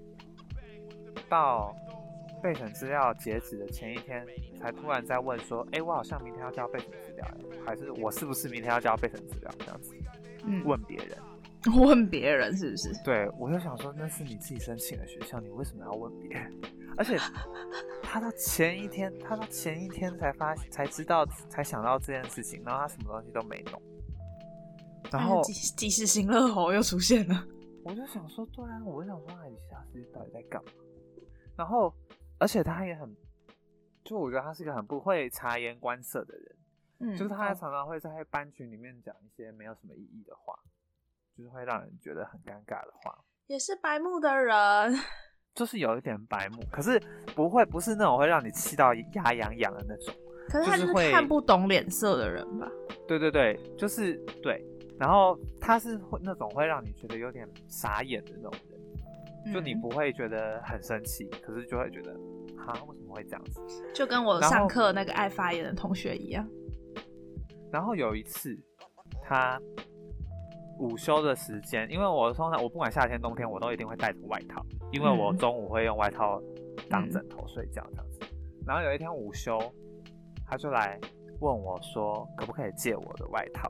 [1.28, 1.74] 到
[2.42, 4.26] 备审资料截止的前一天，
[4.58, 7.26] 才突然在问说，哎、我好像明天要交备审资料，
[7.64, 9.94] 还是我是不是明天要交备审资料这样子
[10.44, 11.16] 嗯，问别人。
[11.78, 12.92] 问别人是不是？
[13.04, 16.52] 对，我就想说，那是你自己申请的学校，你为什么要问别人？
[16.98, 17.16] 而且
[18.02, 23.80] 他到前一天，他到前一天才发才知道，才想到这件事情，然后他什么东西都没弄。
[25.12, 27.46] 然后及时行乐猴又出现了。
[27.84, 30.70] 我就想说，对啊，我就想说，艾丽莎是到底在干嘛？
[31.56, 31.92] 然后，
[32.38, 33.14] 而且他也很，
[34.04, 36.56] 就我觉得他是一个很不会察言观色的人，
[37.00, 40.54] 嗯就是他常常会在班群里面讲一些没有什么意义的话，
[41.36, 43.18] 就是会让人觉得很尴尬的话。
[43.48, 44.94] 也是白目的人。
[45.54, 46.98] 就是有一点白目，可是
[47.36, 50.14] 不会，不是那种会让你气到牙痒痒的那种。
[50.48, 52.66] 可是他就是看不懂脸色的人吧？
[53.06, 54.64] 对对对，就是对。
[55.02, 62.12] 然后他是会那种会让你觉得有点傻眼的那种人，就你嗯不会觉得很生气，可是就会觉得，
[62.56, 63.60] 啊，为什么会这样子？
[63.92, 66.48] 就跟我上课那个爱发言的同学一样。
[67.72, 68.56] 然后有一次，
[69.20, 69.60] 他
[70.78, 76.40] 午休的时间，因为我通常我不管夏天冬天，我都一定会带着外套，因为我嗯中午会用外套
[76.88, 78.20] 当嗯枕头睡觉这样子。
[78.64, 79.58] 然后有一天午休，
[80.46, 80.96] 他就来
[81.40, 83.68] 问我说，可不可以借我的外套？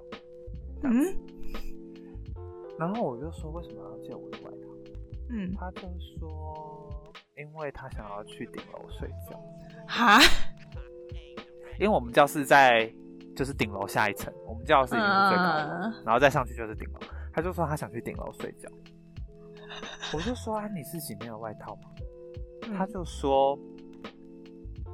[0.82, 1.10] 这样子。
[1.10, 2.44] 嗯？
[2.78, 4.68] 然后我就说，为什么要借我的外套？
[5.30, 5.82] 嗯，他就
[6.18, 9.40] 说，因为他想要去顶楼睡觉，
[9.86, 10.20] 哈，
[11.78, 12.92] 因为我们教室在
[13.34, 16.04] 就是顶楼下一层，我们教室已经是最高了，嗯。
[16.04, 17.00] 然后再上去就是顶楼。
[17.32, 18.68] 他就说他想去顶楼睡觉，
[20.12, 21.82] 我就说啊，你自己没有外套吗？
[22.66, 22.74] 嗯。
[22.74, 23.58] 他就说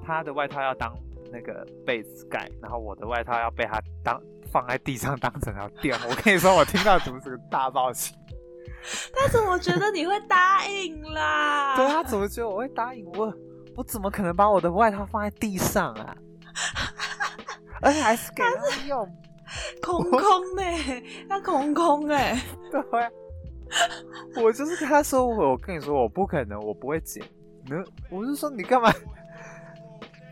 [0.04, 0.94] 他的外套要当
[1.32, 5.96] 那个被子盖，然后我的外套要被他当放在地上当枕头垫。
[6.08, 8.14] 我跟你说，我听到怎么是个大爆气。
[9.14, 11.74] 他怎么觉得你会答应啦？
[11.78, 13.32] 对他怎么觉得我会答应我？
[13.76, 16.16] 我怎么可能把我的外套放在地上啊？
[17.82, 19.08] 而且还是给他用。
[19.80, 20.20] 空空
[20.56, 20.62] 呢、
[21.26, 22.38] 他空空哎、
[22.70, 23.10] 对啊，
[24.42, 27.24] 我就是跟他说，我我跟你说，我不可能，我不会剪。
[27.64, 27.72] 你
[28.10, 28.92] 我是说你干嘛？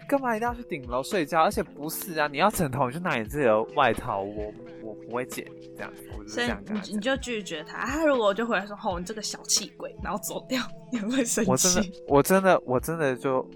[0.08, 1.42] 干嘛一定要去顶楼睡觉？
[1.42, 5.44] 而且不是啊，你要枕头你就拿你自己的外套，我我不会剪
[5.76, 6.76] 这样子，我就是这样跟。
[6.76, 7.84] 你你就拒绝他。
[7.84, 13.50] 他如果就回来说：“吼，你这个小气鬼”，然后走掉，你会生我真的？，我真的，我真的就，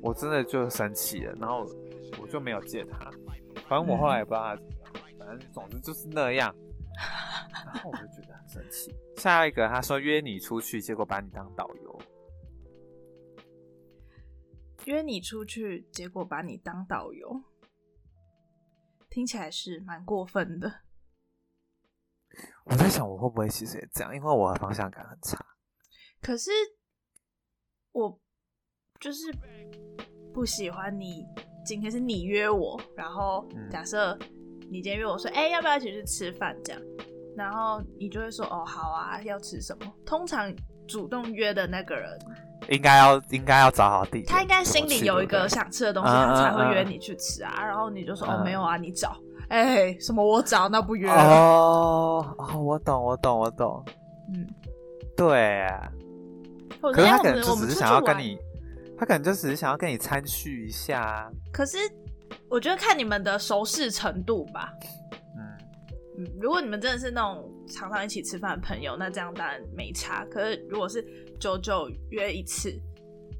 [0.00, 1.66] 我真的就生气了，然后
[2.20, 2.98] 我就没有借他。
[3.68, 6.54] 反正我后来也不知道他怎么样，反正总之就是那样。
[7.64, 8.94] 然后我就觉得很生气。
[9.16, 12.00] 下一个他说约你出去，结果把你当导游。
[14.86, 17.42] 约你出去，结果把你当导游，
[19.08, 20.80] 听起来是蛮过分的。
[22.64, 25.38] 我在想我会不会其实也这样，因为我的方向感很差。
[26.20, 26.50] 可是
[27.92, 28.20] 我
[29.00, 29.32] 就是
[30.32, 31.24] 不喜欢你。
[31.64, 34.18] 今天是你约我，然后嗯假设
[34.68, 36.82] 你今天约我说：“哎、要不要一起去吃饭？”这样，
[37.36, 40.52] 然后你就会说：“哦，好啊，要吃什么？”通常
[40.88, 42.18] 主动约的那个人，
[42.68, 47.64] 应该要应该要找好地点，他应该心里有一个想吃的东西，嗯他才会约你去吃啊。
[47.64, 49.16] 然后你就说：“哦，嗯没有啊，你找。”
[49.48, 51.10] 哎，什么我找那不约？
[51.10, 53.84] 哦哦，我懂我懂我懂，
[54.32, 54.46] 嗯，
[55.14, 55.66] 对
[56.80, 58.38] 可是他可能就只是想要跟你，
[58.98, 61.30] 他可能就只是想要跟你参叙一下啊。
[61.52, 61.76] 可是
[62.48, 64.72] 我觉得看你们的熟识程度吧。
[65.36, 65.44] 嗯，
[66.18, 70.24] 嗯，如果你们真的是那种常常一起吃饭的朋友，那这样当然没差。
[70.30, 71.04] 可是如果是
[71.40, 72.72] 久久约一次，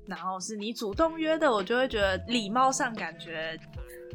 [0.07, 3.59] 然后是你主动约的，我就会觉得礼貌上感觉，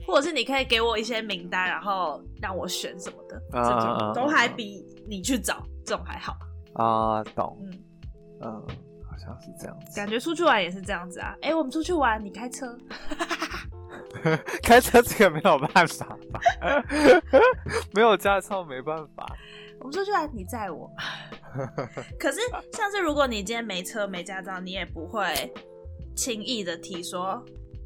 [0.05, 6.37] 或者是你可以给我一些名单，然后让我选什么的，啊这种都还比你去找这种还好。
[6.73, 7.79] 啊，懂，嗯，
[8.41, 8.51] 嗯，
[9.09, 9.95] 好像是这样子。
[9.95, 11.35] 感觉出去玩也是这样子啊。
[11.41, 12.77] 哎、我们出去玩，你开车，
[14.61, 16.39] 开车这个没有办法吧？
[17.95, 19.25] 没有驾照没办法。
[19.79, 20.91] 我们出去玩，你载我。
[22.19, 22.39] 可是，
[22.73, 25.51] 像是如果你今天没车没驾照，你也不会
[26.15, 27.43] 轻易的提说，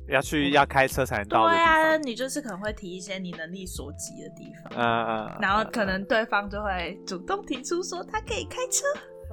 [0.07, 5.37] 要去要开车才能到对啊，你就是可能会提一些你能力所及的地方，嗯嗯。
[5.41, 8.85] 然后可能对方就会主动提出说他可以开车，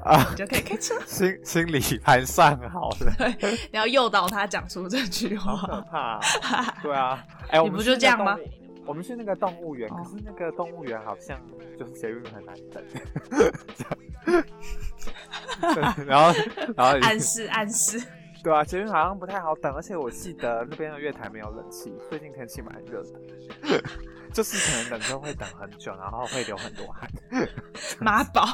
[0.04, 3.34] 啊你，就可以开车， 心心理盘算好了，
[3.72, 5.80] 你要诱导他讲出这句好可话。
[5.82, 6.74] 怕、啊。
[6.82, 8.36] 对啊，哎、我你不就这样吗？
[8.88, 11.38] 我们去那个动物园，哦可是那个动物园好像
[11.78, 12.82] 就是捷运很难等。
[16.06, 16.32] 然后，
[16.76, 18.00] 然后暗示暗示，
[18.42, 23.20] 对啊，捷运好像不太好等，而且我记得那边的月台没有冷气，最近天气蛮热的，
[24.32, 27.08] 就是可能等车会等很久，然后会流很多汗。
[28.00, 28.44] 妈宝，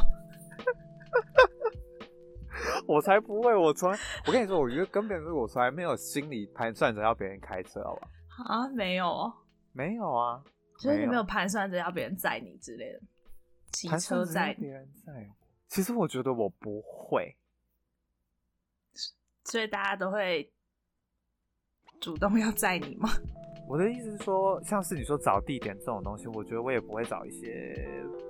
[2.87, 8.09] 我才不会，我从来，我跟你说，我觉得根本是我从来没有心里盘算着要别人开车，好吧？
[8.49, 9.33] 啊，没有哦，
[9.75, 13.01] 没有啊，没有就是你没有盘算着要别人载你之类的，
[13.73, 15.47] 骑车载别人载我。
[15.69, 17.37] 其实我觉得我不会，
[19.45, 20.51] 所以大家都会
[22.01, 23.11] 主动要载你吗？
[23.67, 27.75] 我的意思是说，像是你说找地点这种东西，我觉得我也不会找一些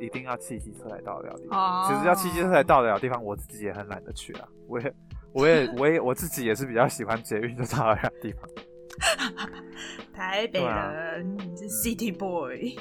[0.01, 1.59] 一定要骑机车来到得了的地方。
[1.59, 4.49] 哦其实要骑机车才到得了的地方，我自己也很懒得去啊。
[4.69, 4.95] 我也，
[5.33, 8.49] 我也，我也，我自己也是比较喜欢捷运就到得了的地方。
[10.15, 12.77] 台北人，你是 City Boy，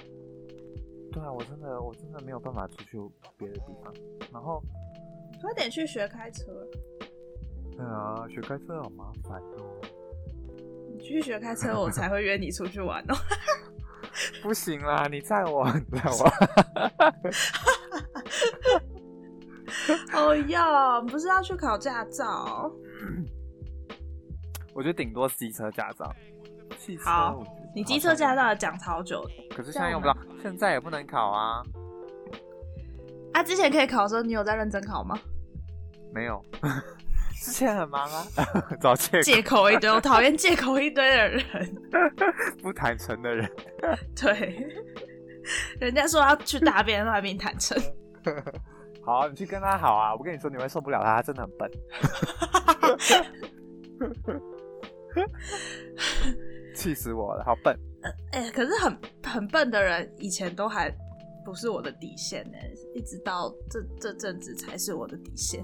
[1.12, 3.00] 对啊，我真的，我真的没有办法出去
[3.38, 3.92] 别的地方。
[4.32, 4.62] 然后，
[5.42, 6.44] 快点去学开车。
[7.76, 9.82] 对啊，学开车好麻烦哦。
[10.92, 13.16] 你去学开车，我才会约你出去玩哦。
[14.44, 16.30] 不行啦，你载我，你载我。
[20.14, 22.72] 哦哟，不是要去考驾照？
[24.76, 26.14] 我觉得顶多是机车驾照。
[26.86, 27.42] 汽车好
[27.74, 31.64] 你机车驾照讲超久的可是现在用不到，现在也不能考啊。
[33.34, 33.42] 啊！
[33.42, 35.18] 之前可以考的时候，你有在认真考吗？
[36.14, 36.44] 没有，
[37.42, 38.28] 之前很忙啊，
[38.82, 41.44] 找借口借口一堆，我讨厌借口一堆的人。
[42.62, 43.50] 不坦诚的人。
[44.16, 44.68] 对，
[45.80, 47.82] 人家说要去大便，都还没坦诚。
[49.06, 50.14] 好，你去跟他好啊！
[50.14, 51.72] 我跟你说，你会受不了他，他真的很笨。
[56.74, 57.78] 气死我了，好笨！
[58.32, 60.94] 哎、可是很很笨的人，以前都还
[61.46, 62.58] 不是我的底线呢，
[62.94, 65.64] 一直到这这阵子才是我的底线。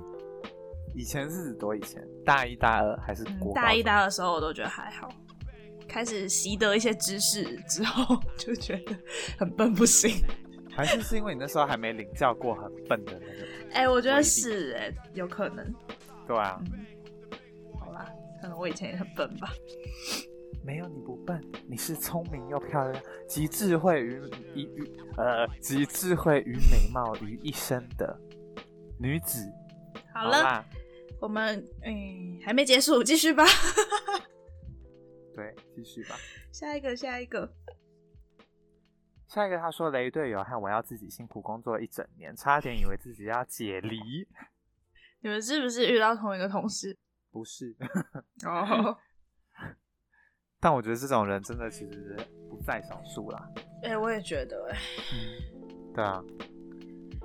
[0.95, 5.10] 以前是指多以前，大一、大二还是嗯、大一、大二的时候，我都觉得还好。
[5.88, 8.95] 开始习得一些知识之后，就觉得
[9.38, 10.24] 很笨不行。
[10.72, 13.48] 还是是因为你那时候还没领教过很笨的那个？
[13.74, 15.65] 哎、我觉得是哎、有可能。
[16.28, 16.86] 对啊，嗯，
[17.80, 18.10] 好啦，
[18.41, 19.50] 可能我以前也很笨吧。
[20.63, 24.22] 没有你不笨，你是聪明又漂亮，集智慧与
[24.54, 28.19] 一与呃集智慧与美貌于一身的
[29.00, 29.52] 女子。
[30.13, 30.65] 好了，啦，
[31.22, 33.43] 我们嗯还没结束，继续吧。
[35.34, 36.15] 对，继续吧。
[36.52, 37.54] 下一个，下一个。
[39.28, 44.00] 下一个他说雷队友和我要自己辛苦工作一整年，差点以为自己要解离，
[45.22, 46.98] 你们是不是遇到同一个同事？
[47.32, 47.76] 不是。
[48.43, 48.98] 哦，
[50.60, 52.17] 但我觉得这种人真的其实
[52.50, 53.50] 不在少数啦。
[53.84, 54.78] 哎、我也觉得、哎，
[55.95, 56.22] 对啊，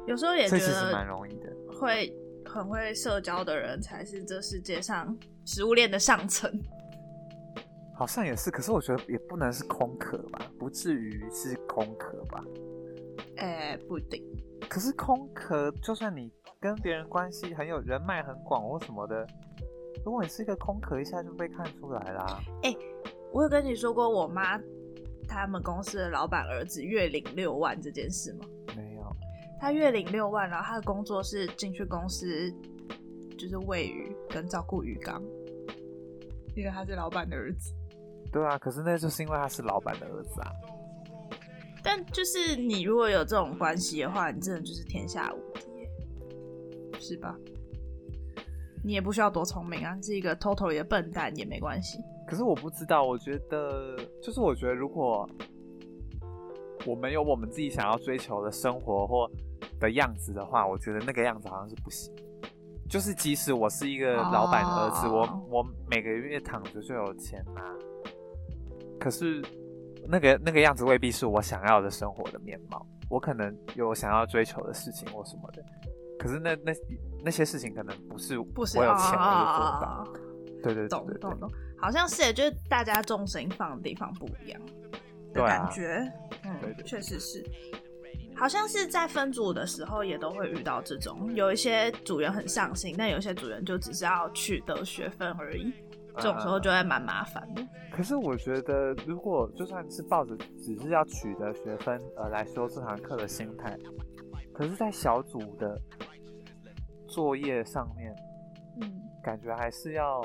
[0.07, 1.53] 有时候也觉这其实蛮容易的。
[1.79, 6.49] 会很会社交的人才是这世界上食物链的上层。
[7.97, 12.43] 好像也是，可是我觉得也不能是空壳吧，不至于是空壳吧。
[13.37, 14.23] 哎、不一定。
[14.69, 19.27] 可是空壳，就算你跟别人关系很有人脉很广或什么的，
[20.05, 22.41] 如果你是一个空壳，一下就被看出来啦。
[23.35, 24.57] 我有跟你说过，我妈
[25.27, 28.47] 他们公司的老板儿子月领六万这件事吗？
[28.77, 29.03] 没有，
[29.61, 32.49] 他月领六万，然后他的工作是进去公司
[33.37, 35.21] 就是喂鱼跟照顾鱼缸，
[36.55, 37.75] 因为他是老板的儿子。
[38.31, 40.53] 对啊，可是那就是因为他是老板的儿子啊。
[41.83, 47.37] 但就是你如果有这种关系的话，你真的就是天下无敌，是吧？
[48.85, 51.99] 你也不需要多聪明啊，你是一个 totally 的笨蛋也没关系。
[52.27, 55.29] 可是我不知道，我觉得就是我觉得如果
[56.87, 59.31] 我们有我们自己想要追求的生活或
[59.79, 62.13] 的样子的话，我觉得那个样子好像是不行。
[62.89, 67.63] 就是即使我是一个老板的儿子，哦我我每个月躺着就有钱拿，
[69.01, 69.43] 可是
[70.07, 72.87] 那个那个样子未必是我想要的生活的面貌。
[73.09, 75.63] 我可能有想要追求的事情或什么的，
[76.19, 76.73] 可是那那
[77.25, 80.13] 那些事情可能不是我有钱我就做啊到。
[80.63, 81.31] 对对对懂对对
[81.79, 84.61] 好像是耶，就是大家重心放的地方不一样
[85.33, 86.11] 感觉，
[86.45, 87.45] 嗯对对，确实是。
[88.37, 95.73] 好像是在分组的时候也都会遇到这种，有一些组员很上心，但有些组员就只是要取得学分而已，
[96.17, 97.65] 这种时候就会蛮麻烦的。
[97.93, 103.79] 可是我觉得，如果就算是抱着只是要取得学分而来修这堂课的心态，
[104.53, 105.81] 可是，在小组的
[107.07, 108.13] 作业上面，
[108.81, 110.21] 嗯，感觉还是要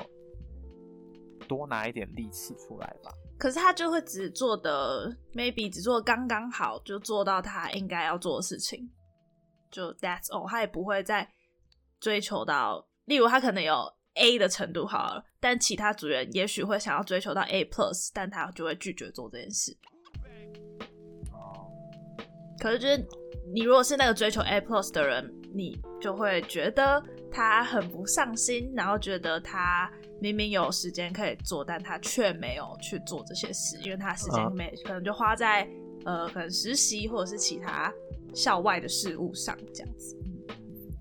[1.50, 3.10] 多拿一点力气出来吧。
[3.36, 8.88] 可是他就会只做的 maybe 只做得刚刚好，就做到他应该要做的事情，
[9.68, 11.28] 就 that's all，他也不会再
[11.98, 19.76] 追求到，例如他可能有 A 的程度好了，但其他组员也许会想要追求到 A plus，但他就会拒绝做这件事。
[21.32, 21.66] 哦，
[22.60, 23.04] 可是就是
[23.52, 35.68] 你如果是那个追求 A plus 的人，你就会觉得他很不上心，然后觉得他明明有时间可以做，但他却没有去做这些事，因为他时间嗯没、可能就花在
[36.04, 37.92] 呃可能实习或者是其他
[38.34, 40.16] 校外的事物上这样子。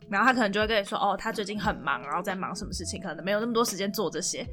[0.10, 4.44] 然后他可能就会跟你说，哦，他最近很忙，然后在忙什么事情，可能没有那么多时间做这些。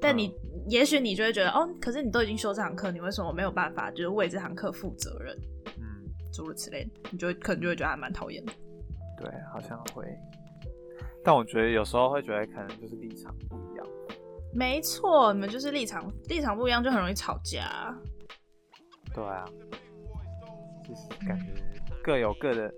[0.00, 0.32] 但你、
[0.68, 5.36] 也许你就会觉得，哦，可是你都已经修这堂课，你为什么没有办法就是为这堂课负责任？
[5.78, 5.84] 嗯，
[6.32, 8.52] 诸如此类，你就可能就会觉得还蛮讨厌的。
[9.20, 10.06] 对，好像会。
[11.24, 13.86] 但我觉得有时候会觉得可能就是立场不一样。
[14.52, 17.94] 没错，你们就是立场立场不一样，就很容易吵架。
[19.14, 19.44] 对啊，
[20.86, 21.46] 就是感觉
[22.02, 22.72] 各有各的，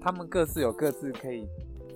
[0.00, 1.46] 他们各自有各自可以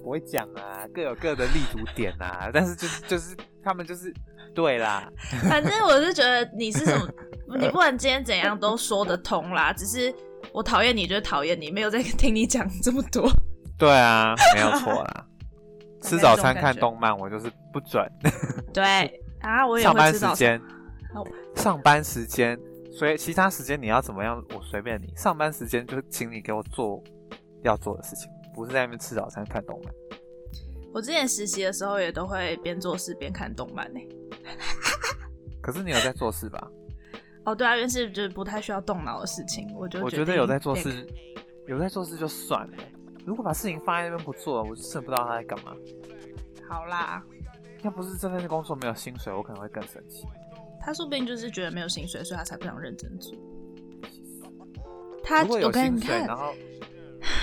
[0.02, 4.12] 不会讲啊，各有各的立足点啊，但是就是就是他们就是
[4.54, 5.10] 对啦，
[5.48, 9.72] 反正我是觉得你是什么，你不管今天怎样都说得通啦。
[9.72, 10.14] 只是
[10.52, 13.30] 我讨厌你，就是讨厌你，没有在听你讲这么多。
[13.78, 15.26] 对啊，没有错啦。
[16.02, 18.06] 吃早餐看动漫，我就是不准。
[18.72, 18.84] 对
[19.40, 20.14] 啊，我也上班。
[20.14, 20.60] 时间，
[21.56, 22.56] 上班时间，
[22.92, 25.12] 所以其他时间你要怎么样，我随便你。
[25.16, 27.02] 上班时间就请你给我做
[27.62, 29.92] 要做的事情，不是在那边吃早餐看动漫。
[30.94, 34.00] 我之前实习的时候也都会边做事边看动漫呢、
[35.60, 36.70] 可是你有在做事吧？
[37.44, 41.06] 哦，对啊，因为是就是不太需要动脑的事情，我就我觉得有在做事，
[41.66, 42.76] 有在做事就算了。
[43.26, 45.76] 如果把事情放在那边不做，我就真的不知道他在干嘛。
[46.68, 47.22] 好啦。
[47.82, 50.26] 要不是这份工作没有薪水，我可能会更生气。
[50.80, 53.36] 他说不定就是觉得没有薪水，所以他才不想认真做。
[55.22, 56.52] 他有我跟你看然，后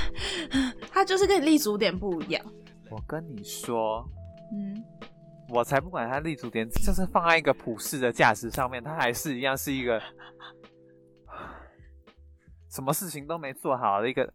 [0.91, 2.43] 他就是跟你立足点不一样。
[2.89, 4.05] 我跟你说，
[4.51, 4.83] 嗯，
[5.47, 10.01] 我才不管他立足点，就是放在一个普世的价值上面，他还是一样是一个
[12.69, 14.33] 什么事情都没做好的一个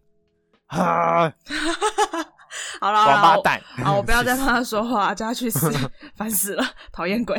[0.69, 1.33] 啊
[2.81, 3.61] 好了，王八蛋。
[3.85, 5.71] 好，我不要再 帮他说话，叫他去死，
[6.17, 7.37] 烦死了，讨厌鬼。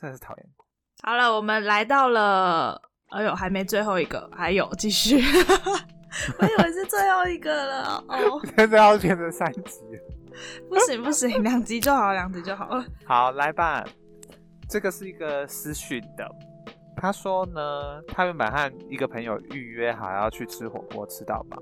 [0.00, 0.46] 真的是讨厌。
[1.02, 2.80] 好了，我们来到了，
[3.10, 5.22] 哎呦，还没最后一个，还有继续。
[6.38, 9.80] 我以为是最后一个了，哦，现在要变成三集。
[10.68, 12.84] 不行不行，两集就好，两集就好了。
[13.04, 13.84] 好，来吧。
[14.68, 16.26] 这个是一个私讯的，
[17.02, 21.60] 他说呢，他原本和一个朋友预约好要去吃火锅，吃到饱。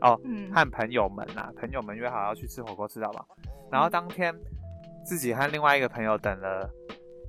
[0.00, 3.24] 哦，嗯，和朋友们啊，朋友们约好要去吃火锅，吃到饱。
[3.70, 4.34] 然后当天
[5.06, 6.68] 自己和另外一个朋友等了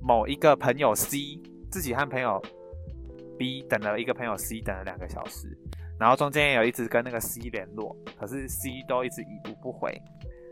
[0.02, 2.42] 某一个朋友 C，自己和朋友
[3.38, 5.56] B 等了一个朋友 C 等了两个小时，
[6.00, 9.96] 然后中间也有一直跟那个 C 联络，可是 C 都一直已读不回。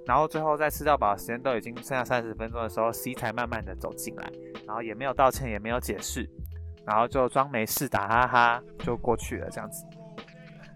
[0.06, 4.30] 然后最后在吃到饱的时间都已经剩下三十分钟的时候，C 才慢慢的走进来，
[4.64, 6.24] 然后也没有道歉，也没有解释，
[6.88, 9.84] 然后就装没事打哈哈就过去了这样子。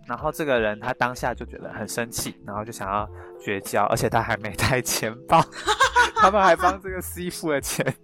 [0.06, 3.08] 然后这个人他当下就觉得很生气，然后就想要
[3.42, 5.42] 绝交，而且他还没带钱包，
[6.16, 7.94] 他们还帮这个 C 付了钱。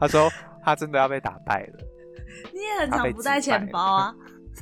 [0.00, 0.30] 他说
[0.64, 1.84] 他真的要被打败了。
[2.54, 4.14] 你也很常不带钱包啊。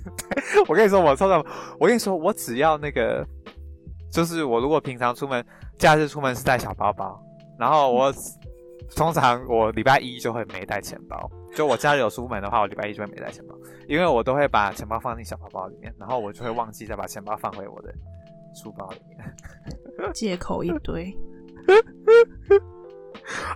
[0.67, 1.45] 我跟你说，我超常，
[1.79, 3.25] 我跟你说，我只要那个，
[4.11, 5.45] 就是我如果平常出门，
[5.79, 7.23] 假日出门是带小包包，
[7.59, 8.13] 然后我
[8.97, 11.31] 通常我礼拜一就会没带钱包。
[11.57, 13.57] 就我家里有出门的话，我礼拜一就会没带钱包，
[13.89, 17.91] 因为我都会把钱包放进小包包里面，然后我就会忘记再把钱包放回我的
[18.55, 20.13] 书包里面。
[20.13, 21.17] 借口一堆。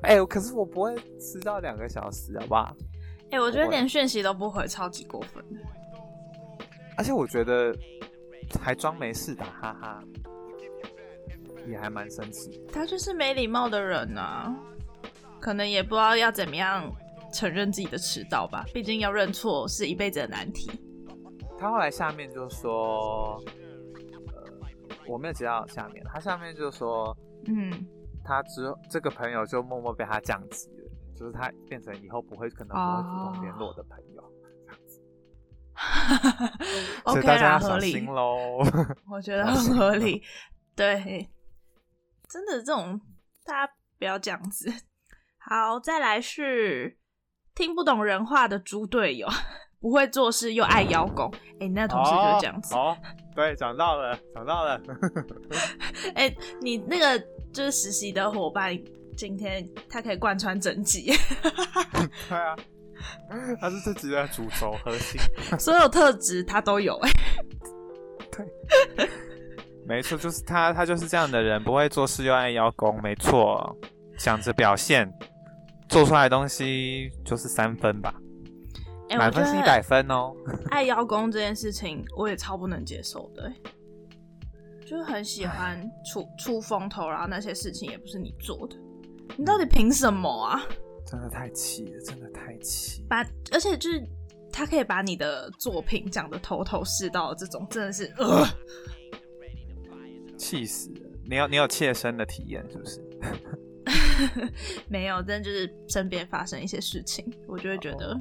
[0.01, 2.75] 哎、可是我不会迟到两个小时，好不好？
[3.33, 5.61] 哎、我觉得连讯息都不回，超级过分的。
[6.97, 7.77] 而且我觉得
[8.63, 10.03] 还装没事打哈哈，
[11.69, 12.65] 也还蛮生气。
[12.73, 14.51] 他就是没礼貌的人啊，
[15.39, 16.91] 可能也不知道要怎么样
[17.33, 18.65] 承认自己的迟到吧。
[18.73, 20.71] 毕竟要认错是一辈子的难题。
[21.59, 24.51] 他后来下面就说，呃，
[25.07, 27.17] 我没有接到下面，他下面就说，
[27.47, 27.87] 嗯，
[28.25, 34.33] 他之后这个朋友就默默被他降级了，就是他变成以后不会可能不会主动联络的朋友，
[34.67, 35.03] 这样子。
[37.05, 38.59] 所 OK 啦，合理要小心，喽。
[39.11, 40.23] 我觉得很合理。
[40.75, 41.29] 对，
[42.27, 42.99] 真的这种
[43.45, 44.73] 大家不要这样子。
[45.37, 46.99] 好，再来是
[47.55, 49.29] 听不懂人话的猪队友，
[49.81, 51.31] 不会做事又爱邀功。
[51.61, 52.75] 哎、你那同事就是这样子。
[52.75, 52.97] 哦，
[53.35, 54.81] 对，讲到了，讲到了。
[56.15, 57.19] 哎、你那个
[57.53, 58.79] 就是实习的伙伴，
[59.17, 61.13] 今天他可以贯穿整集，
[62.29, 62.57] 对啊，
[63.61, 65.21] 他是这集的主轴核心。
[65.59, 67.11] 所有特质他都有、哎，
[69.87, 73.01] 没错，就是他，他就是这样的人，不会做事又爱邀功。
[73.03, 73.77] 没错，
[74.17, 75.11] 想着表现，
[75.91, 78.15] 做出来的东西就是三分吧，
[79.19, 80.33] 满分是一百分哦。
[80.71, 83.55] 爱邀功这件事情，我也超不能接受的、哎
[84.87, 88.77] 就是很喜欢出出风头，然后那些事情也不是你做的，
[89.37, 90.61] 你到底凭什么啊？
[91.07, 93.07] 真的太气了，真的太气。
[93.09, 94.05] 把而且就是
[94.53, 98.45] 他可以把你的作品讲的头头是道，这种真的是呃，
[100.37, 101.09] 气死了！
[101.25, 103.01] 你有你有切身的体验是不是？
[104.89, 108.19] 没有，真的就是身边发生一些事情，我就会觉得。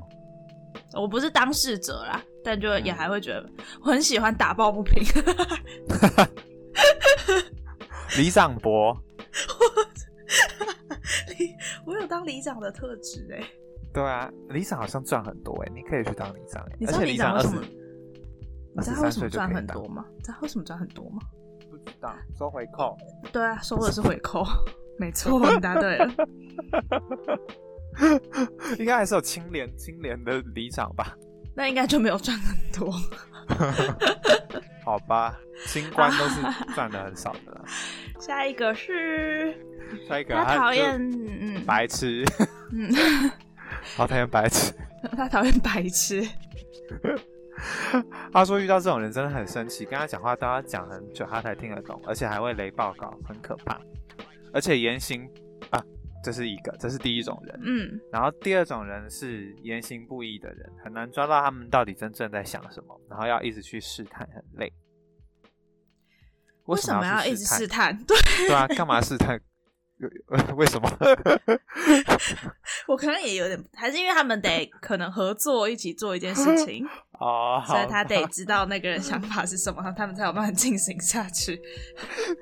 [0.94, 3.50] 我不是当事者啦，但就也还会觉得
[3.82, 5.04] 我很喜欢打抱不平。
[8.18, 8.94] 李长博，
[11.86, 13.44] 我有当李长的特质哎、
[13.94, 17.62] 对啊，李长好像赚很多哎，你可以去当李长哎，你知道里而且里长么？
[18.76, 20.06] 你知道他为什么赚很多吗？
[20.16, 21.20] 你知道他为什么赚很多吗？
[21.70, 22.96] 不知道收回扣。
[23.34, 24.44] 对啊，收的是回扣，
[25.00, 26.14] 没错，你答对了。
[28.78, 31.16] 应该还是有清廉清廉的里长吧？
[31.56, 32.94] 那应该就没有赚很多。
[34.86, 35.38] 好吧，
[35.68, 36.42] 清官都是
[36.76, 37.62] 赚的很少的啦。
[38.20, 39.58] 下一个是
[40.08, 41.00] 下一个他讨就厌，
[41.42, 42.24] 嗯白痴，
[42.72, 42.92] 嗯，
[43.96, 44.74] 好讨厌白痴。
[45.16, 46.28] 他讨厌白痴。
[48.32, 53.80] 他说遇到这种人真的很生气，跟他讲话都要讲很久，他才听得懂，而且还会雷报告，很可怕。
[54.54, 55.30] 而且言行
[55.72, 55.82] 啊，
[56.24, 57.60] 这是一个，这是第一种人。
[57.64, 64.72] 嗯，然后第二种人是言行不一的人，很难抓到他们到底真正在想什么，然后要一直去试探，很累。
[66.66, 67.96] 为什么要一直试探？
[67.96, 68.04] 探？
[68.06, 68.16] 对
[68.48, 69.40] 对啊，干嘛试探？
[70.56, 70.90] 为什么？
[72.88, 76.88] 我可能也有点，还是因为他们得可能合作一起做一件事情，
[77.20, 81.60] 哦，所以他得知道那个人想法是什么，他们才有办法进行下去。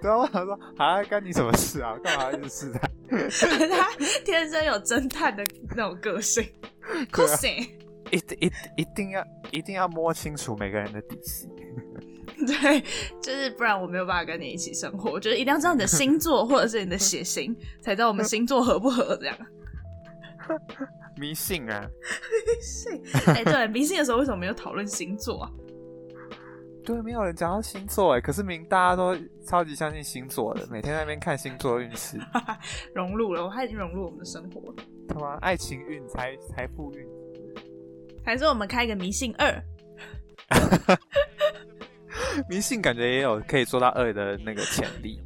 [0.01, 1.97] 对啊，我想说，啊，干你什么事啊？
[2.03, 2.81] 干嘛一直试探？
[3.69, 3.89] 他
[4.23, 5.43] 天生有侦探的
[5.75, 6.43] 那种个性，
[7.11, 7.67] 酷 对啊刑。
[8.09, 8.51] 一定一
[8.81, 11.47] 一定要一定要摸清楚每个人的底细。
[12.45, 12.79] 对，
[13.21, 15.11] 就是不然我没有办法跟你一起生活。
[15.11, 19.35] 我觉得一定要知道你的星座或者是你的血型，才知道我们星座合不合这样。
[21.19, 21.89] 迷信啊，
[22.45, 25.51] 迷信，哎、对，迷信的时候为什么没有讨论星座啊？
[26.85, 29.15] 对，没有人讲到星座哎，可是明明大家都
[29.45, 32.17] 超级相信星座的，每天在那边看星座运势，
[32.95, 34.75] 融入了，我它已经融入我们的生活了。
[35.09, 35.37] 对吗？
[35.41, 37.05] 爱情运、财财富运，
[38.23, 39.63] 还是我们开一个迷信二？
[42.49, 45.19] 迷信感觉也有可以做到二的那个潜力。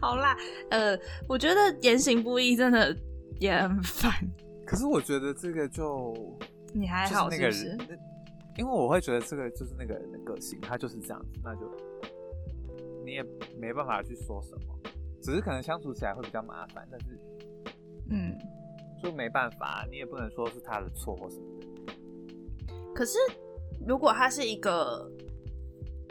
[0.00, 0.36] 好啦，
[0.70, 0.96] 呃，
[1.28, 2.96] 我觉得言行不一真的
[3.40, 4.12] 也很烦。
[4.72, 6.16] 可是我觉得这个就
[6.72, 8.00] 你还就是好是不是那个人？，
[8.56, 11.60] 因为我会觉得这个就是那个人的个性，他就是这样子，那就
[13.04, 13.22] 你也
[13.60, 14.74] 没办法去说什么，
[15.20, 17.20] 只是可能相处起来会比较麻烦，但是
[18.08, 18.34] 嗯，
[19.02, 22.74] 就没办法，你也不能说是他的错或什么的。
[22.94, 23.18] 可是
[23.86, 25.06] 如果他是一个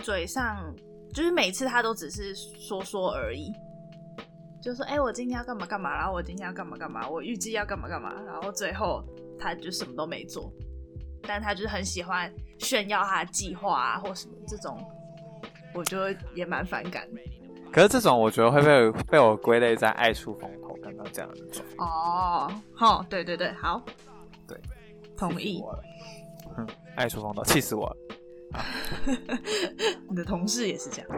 [0.03, 0.71] 嘴上，
[1.11, 3.51] 就是每次他都只是说说而已，
[4.61, 9.03] 就说哎、我今天要干嘛干嘛，然后我今天要干嘛干嘛，我预计要干嘛干嘛，然后最后
[9.39, 10.51] 他就什么都没做，
[11.23, 14.77] 但他就是很喜欢炫耀他的计划啊或什么这种，
[15.73, 17.21] 我就会也蛮反感的。
[17.71, 21.75] 可是这种我觉得会被被我归类在爱出风头，刚刚这样的状态。
[21.77, 23.81] 哦，好，对对对，好，
[24.45, 24.59] 对，
[25.17, 25.63] 同意。
[26.55, 27.95] 哼，爱出风头，气死我了。
[30.09, 31.09] 你的同事也是这样。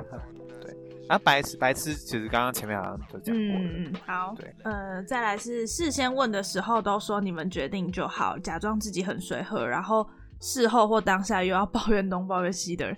[1.10, 3.62] 啊，白痴白痴，其实刚刚前面好像都讲过了。
[3.62, 12.98] 嗯嗯，好对，呃，再来是事先问的时候都说你们决定就好，假装自己很随和，然后事后或当下又要抱怨东抱怨西的人。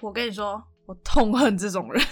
[0.00, 2.02] 我跟你说，我痛恨这种人。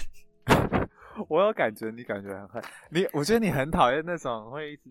[1.27, 4.83] 我有感觉，你感觉很恨你，我觉得你很讨厌那种会一直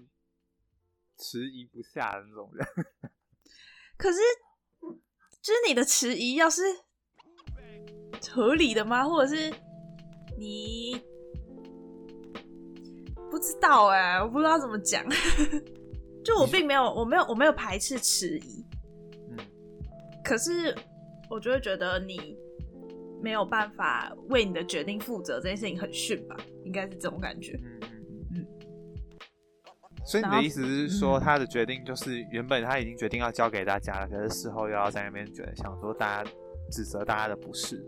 [1.17, 2.67] 迟疑不下的那种人。
[3.97, 4.19] 可是，
[5.41, 6.63] 就是你的迟疑要是
[8.31, 9.09] 合理的吗？
[9.09, 9.51] 或者是
[10.39, 11.01] 你
[13.31, 15.05] 不知道哎、我不知道怎么讲。
[16.25, 18.65] 就我并没有，我没有，我没有排斥迟疑，
[19.31, 19.37] 嗯，
[20.23, 20.75] 可是
[21.31, 22.37] 我就会觉得你
[23.23, 26.37] 没有办法为你的决定负责，这件事情很逊吧？
[26.65, 27.59] 应该是这种感觉。
[27.63, 28.47] 嗯嗯嗯嗯。
[30.05, 36.31] 所以你的意思是说，嗯他的决定就是原本他已经决定要交给大家了，可是事后又要在那边觉得想说大家
[36.71, 37.83] 指责大家的不是。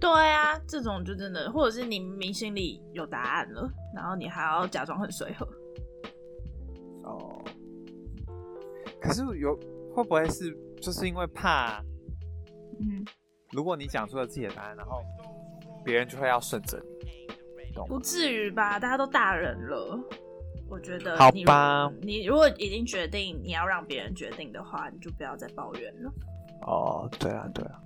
[0.00, 5.46] 对啊，这种就真的，或者是你明明心里有答案了，然后你还要假装很随和。
[7.04, 7.42] 哦。
[9.00, 9.54] 可是有
[9.94, 11.82] 会不会是就是因为怕，
[12.80, 13.04] 嗯，
[13.52, 15.02] 如果你讲出了自己的答案，然后
[15.84, 16.78] 别人就会要顺着
[17.56, 17.86] 你，懂？
[17.86, 18.78] 不至于吧？
[18.78, 19.98] 大家都大人了，
[20.68, 26.12] 我觉得好吧你如果已经决定你要让别人决定的话，你就不要再抱怨了，
[26.66, 27.80] 哦，对啊，对啊。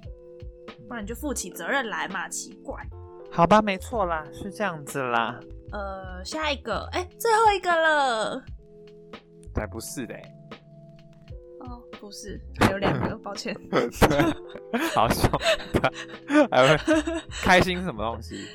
[0.88, 2.28] 不然你就负起责任来嘛。
[2.28, 2.82] 奇怪。
[3.30, 5.38] 好吧，没错啦，是这样子啦。
[5.72, 8.42] 呃，下一个，哎、最后一个了。
[9.54, 10.22] 才不是嘞。
[11.60, 13.54] 哦，不是，还有两个， 抱歉。
[14.94, 15.28] 好笑，
[16.50, 16.76] 还会
[17.42, 18.46] 开心是什么东西？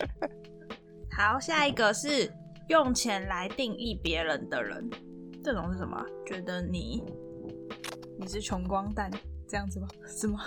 [1.12, 2.32] 好，下一个是
[2.68, 4.88] 用钱来定义别人的人，
[5.44, 6.06] 这种是什么啊？
[6.24, 7.04] 觉得你
[8.18, 9.10] 你是穷光蛋
[9.46, 9.88] 这样子吗？
[10.06, 10.40] 是吗？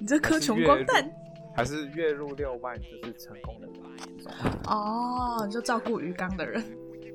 [0.00, 1.10] 你这颗穷光蛋
[1.56, 3.68] 还是月入六万就是成功的？
[4.70, 6.62] 哦，你就照顾鱼缸的人，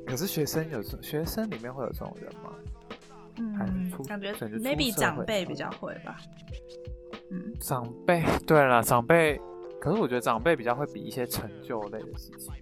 [0.05, 2.53] 可是学生有这学生里面会有这种人吗？
[3.37, 6.17] 嗯，感觉 maybe 长辈比较会吧。
[7.31, 9.39] 嗯，长辈对了，长辈，
[9.81, 12.53] 可是我觉得长辈比较会比一些成就类的事情，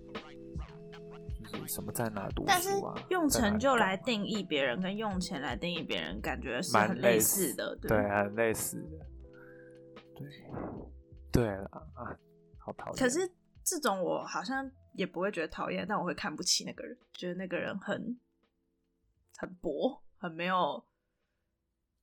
[1.51, 9.05] 就是什么在哪读但是书啊，用在哪里成就来定义别人，跟用钱来定义别人，感觉是蛮很类似似的，对，很类似的，
[11.31, 11.65] 对，对了
[11.95, 12.15] 啊，
[12.59, 12.95] 好讨厌。
[12.95, 13.29] 可是
[13.63, 18.19] 这种我好像也不会觉得讨厌，但我会看不起那个人，觉得那个人很
[19.37, 20.83] 很薄，很没有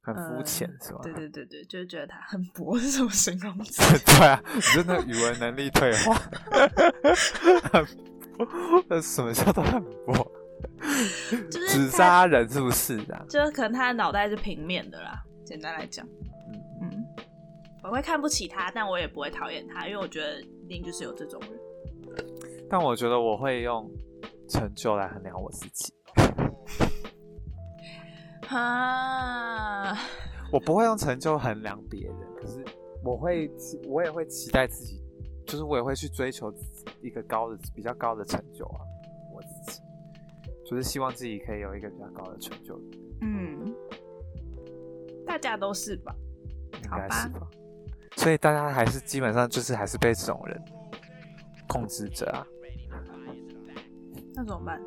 [0.01, 1.01] 很肤浅、呃是吧？
[1.03, 3.83] 对对对对，就是觉得他很薄是什么形容词？
[4.05, 6.19] 对啊，你真的语文能力退化。
[9.03, 10.33] 什么叫做很薄？
[11.51, 13.25] 就是纸他扎人是不是啊？
[13.29, 16.07] 就是可能他的脑袋是平面的啦，简单来讲，
[17.89, 21.51] 我会看不起他，但我也不会讨厌他，因为我觉得一定就是有这种人。
[22.69, 23.91] 但我觉得我会用
[24.47, 25.95] 成就来衡量我自己，
[28.47, 29.97] 哈，
[30.53, 32.63] 我不会用成就衡量别人，可是
[33.03, 33.51] 我会，
[33.87, 35.03] 我也会期待自己，
[35.47, 36.53] 就是我也会去追求
[37.01, 38.81] 一个高的、比较高的成就啊，
[39.35, 39.81] 我自己
[40.67, 42.79] 就是希望自己可以有一个比较高的成就，
[43.23, 43.75] 嗯，
[45.27, 46.15] 大家都是吧？
[46.85, 47.49] 应该是吧？
[48.19, 50.61] 所以大家还是基本上就是还是被这种人
[51.69, 52.45] 控制着啊，
[54.35, 54.83] 那怎么办？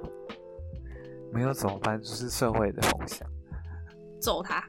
[1.32, 1.98] 没有怎么办？
[2.02, 3.26] 就是社会的风向，
[4.20, 4.62] 揍他，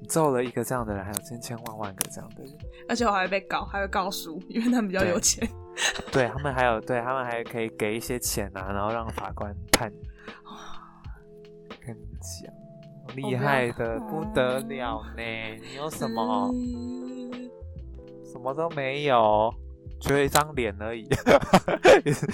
[0.00, 2.56] 你揍了一个这样的人，还有千千万万个这样的人。
[2.88, 5.46] 而且我还会被告，还会告输，因为他们比较有钱。
[6.10, 9.92] 对他们还有，对他们还可以给一些钱啊，然后让法官判。
[11.86, 12.02] 跟你
[12.42, 15.22] 讲，厉害的不得了呢！
[15.60, 16.50] 你有什么？
[16.54, 17.23] 嗯
[18.34, 19.54] 什么都没有，
[20.00, 21.02] 只有一张脸而已。
[22.04, 22.26] 一 直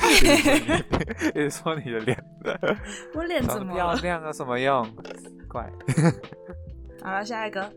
[1.29, 2.25] 一直说你的脸
[3.15, 3.95] 我脸怎么了？
[3.97, 4.83] 亮有什么用？
[5.47, 5.71] 怪。
[7.05, 7.71] 好了，下一个，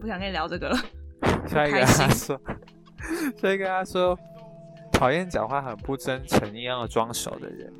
[0.00, 0.76] 不想跟你聊这个了。
[1.46, 2.40] 下一个他说，
[3.40, 4.18] 下一个他说，
[4.92, 7.72] 讨厌讲话很不真诚一样的装熟的人。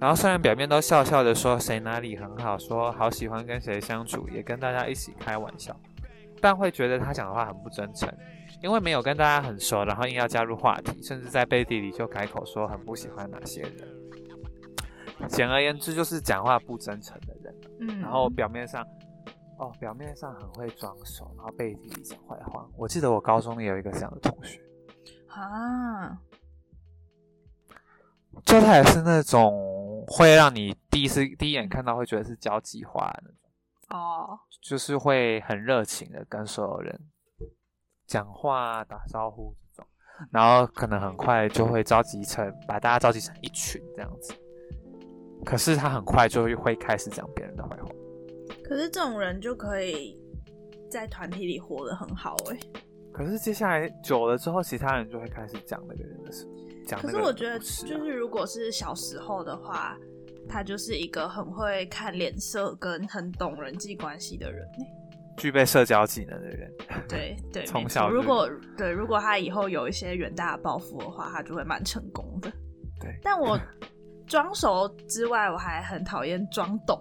[0.00, 5.78] 然后虽然表面都笑笑的说谁哪里很好，说好喜欢跟谁相处，也跟大家一起开玩笑，
[6.40, 8.08] 但会觉得他讲的话很不真诚，
[8.62, 15.28] 因为没有跟大家很熟，然后硬要加入话题，甚至在背地里就改口说很不喜欢哪些人。
[15.28, 17.54] 简而言之，就是讲话不真诚的人。
[17.80, 18.86] 嗯，然后表面上，
[19.58, 22.64] 哦，表面上很会装熟，然后背地里讲坏话。
[22.76, 24.60] 我记得我高中也有一个这样的同学，
[25.28, 26.18] 啊，
[28.44, 37.00] 就他也是那种会让你第一次第一眼看到会觉得是交际花那种，哦，就是会很热情的跟所有人
[38.12, 39.88] 讲话、打招呼这种，
[40.30, 44.34] 然后可能很快就会召集成把大家召集成一群这样子。
[45.46, 47.88] 可是他很快就会开始讲别人的坏话。
[48.62, 50.14] 可是这种人就可以
[50.90, 52.58] 在团体里活得很好哎、
[53.14, 56.46] 可是接下来久了之后，其他人就会开始讲那个人的事，
[56.86, 59.96] 讲可是我觉得，就是如果是小时候的话，
[60.46, 65.01] 他就是一个很会看脸色跟很懂人际关系的人欸。
[65.36, 66.72] 具备社交技能的人，
[67.08, 72.50] 对 对，从小如果对如果他以后有一些远大的抱负的话，他就会蛮成功的。
[73.00, 73.58] 对，但我
[74.26, 76.98] 装熟之外，我还很讨厌装懂。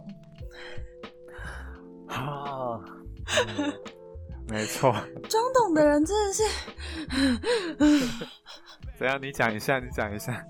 [2.08, 2.80] 啊，
[3.58, 3.74] 嗯
[4.50, 4.92] 没错。
[5.30, 6.44] 装懂的人真的是，
[8.98, 9.22] 怎样？
[9.22, 10.44] 你讲一下，你讲一下。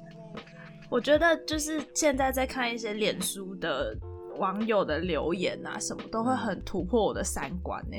[0.90, 3.96] 我觉得就是现在在看一些脸书的
[4.38, 7.98] 网友的留言啊，什么都会很突破我的三观呢、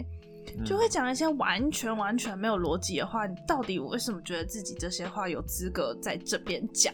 [0.65, 3.27] 就会讲一些完全完全没有逻辑的话。
[3.27, 6.93] 你到底为什么觉得自己这些话有资格在这边讲？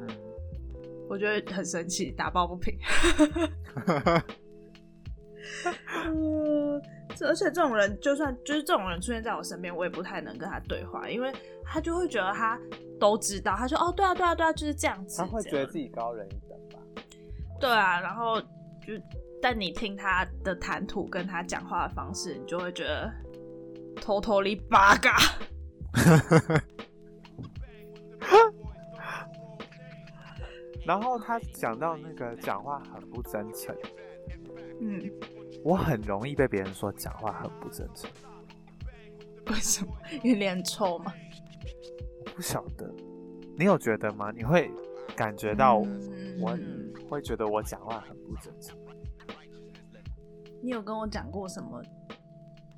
[0.00, 0.08] 嗯，
[1.08, 2.76] 我觉得很生气，打抱不平。
[6.06, 6.80] 嗯，
[7.20, 11.32] 而且这种人，就算就是这种人出现在我身边，我也不太能跟他对话，因为
[11.64, 12.58] 他就会觉得他
[12.98, 15.18] 都知道，他说哦，对啊，对啊，对啊，就是这样子。
[15.18, 16.78] 他会觉得自己高人一等吧？
[17.64, 18.38] 对啊，然后
[18.82, 18.92] 就
[19.40, 23.10] 但你听他的谈吐跟他讲话的方式，你就会觉得
[23.96, 25.06] totally bug。
[30.86, 33.74] 然后他讲到那个讲话很不真诚，
[34.82, 35.10] 嗯，
[35.64, 38.10] 我很容易被别人说讲话很不真诚。
[39.48, 39.96] 为什么？
[40.22, 41.14] 因为脸臭吗？
[42.26, 42.94] 我不晓得，
[43.56, 44.30] 你有觉得吗？
[44.36, 44.70] 你会
[45.16, 46.58] 感觉到嗯我
[47.14, 48.76] 会觉得我讲话很不真诚？
[50.62, 51.80] 你有跟我讲过什么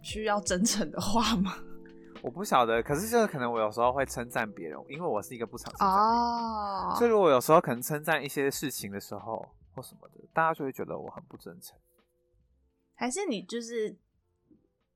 [0.03, 1.55] 需要真诚的话吗？
[2.23, 5.97] 我不晓得，可是就是可能我有时候会称赞别人，因为我是一个不常称赞别人。
[5.97, 11.79] 哦所以如果有时候可能称赞一些事情的时候或什么的，大家就会觉得我很不真诚。
[12.95, 13.97] 还是你就是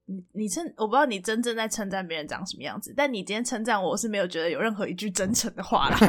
[0.06, 5.98] 你你称我不知道你真正在称赞别人长什么样子，但你今天称赞我，我是没有觉得有任何一句真诚的话啦。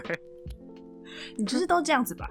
[0.00, 0.20] 对，
[1.36, 2.28] 你就是都这样子吧？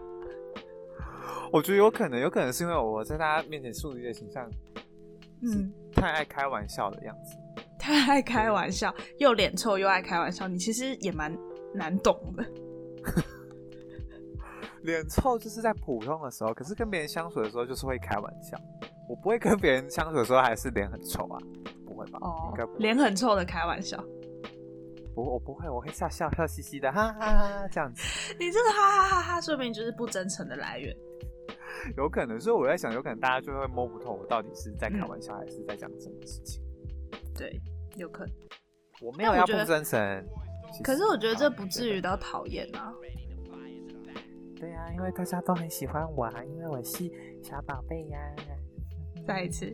[1.52, 4.50] 我觉得有可能，有可能是因为我在大家面前树立的形象
[5.42, 7.38] 嗯，太爱开玩笑的样子。
[7.80, 11.36] 太爱开玩笑，又脸臭又爱开玩笑，你其实也蛮
[11.74, 12.44] 难懂的。
[14.82, 18.58] 脸臭就是在普通的时候，可是跟别人相处的时候就是会开玩笑。
[19.08, 21.38] 我不会跟别人相处的时候还是脸很臭啊，
[21.86, 22.18] 不会吧？
[22.22, 22.52] 哦。
[22.80, 24.04] 脸很臭的开玩笑，
[25.16, 28.04] 不，我不会，我会笑笑笑嘻嘻的，哈哈哈哈这样子。
[28.38, 30.94] 你这个哈哈哈哈，说明就是不真诚的来源。
[31.98, 36.62] 有可能，所以我在想，有可能大家就会摸不透我到底是在开嗯玩笑还是在讲真的事情。
[37.34, 37.62] 对，
[37.96, 38.36] 有可能。
[39.02, 40.26] 我没有要不真诚，
[40.84, 42.94] 可是我觉得这啊不至于到讨厌啊。
[44.58, 47.04] 对呀、因为大家都很喜欢我啊，因为我是
[47.44, 48.18] 小宝贝呀、
[49.28, 49.72] 再一次，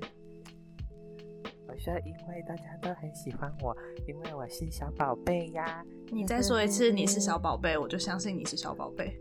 [1.71, 3.73] 我说因为大家都很喜欢我，
[4.05, 9.17] 因为我是小宝贝呀、你再说一次你是小宝贝，我就相信你是小宝贝。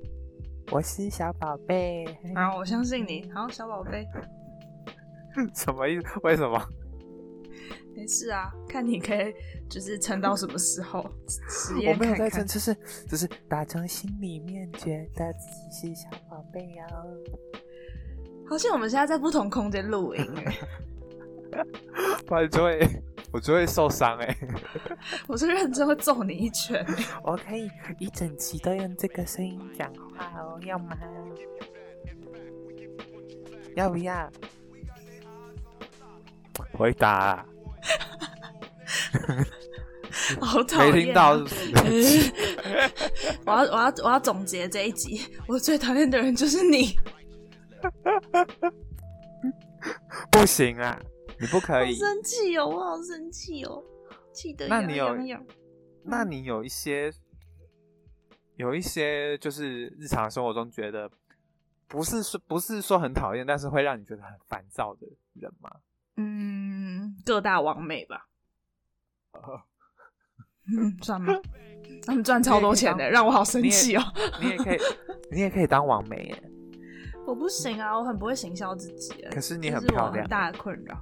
[0.73, 2.05] 我是小宝贝。
[2.35, 3.31] 好，我相信你。
[3.31, 4.05] 好，小宝贝，
[5.55, 6.07] 什么意思？
[6.25, 6.61] 为什么？
[7.95, 9.33] 没事啊，看你可以
[9.69, 11.09] 就是撑到什么时候，
[11.49, 12.47] 实我验看看没有在撑，。
[12.49, 12.77] 就是
[13.09, 16.85] 就是打从心里面觉得自己是小宝贝呀、
[18.49, 20.59] 好像我们现在在不同空间录音哎，
[22.27, 22.81] 不然就会
[23.33, 24.37] 我就会受伤哎、
[25.29, 27.05] 我是认真会揍你一拳欸。
[27.23, 30.97] 我可以一整期都用这个声音讲话哦，要吗？
[33.77, 34.31] 要不要？
[36.73, 37.47] 回答啊，
[40.41, 40.93] 好讨厌、啊！
[40.93, 42.33] 没听到是不是
[43.47, 46.99] 我要我要我要总结这一集，我最讨厌的人就是你。
[50.31, 51.01] 不行啊，
[51.41, 51.95] 你不可好以。
[51.95, 53.83] 生气哦，我好生气哦，
[54.33, 55.47] 气得牙那你有痒痒。
[56.03, 57.13] 那你有一些
[58.57, 61.11] 有一些就是日常生活中觉得
[61.87, 65.71] 不是说不是说很讨厌，但是会让你觉得很烦躁的人吗？
[66.17, 68.27] 嗯，各大王美吧。
[70.67, 71.35] 嗯，算吗？
[72.05, 74.03] 他们赚超多钱的，让我好生气哦。
[74.41, 74.79] 你也可以，
[75.31, 76.50] 你也可以当网媒耶。
[77.31, 79.15] 我不行啊，我很不会行销自己。
[79.31, 81.01] 可是你很漂亮很，大的困扰。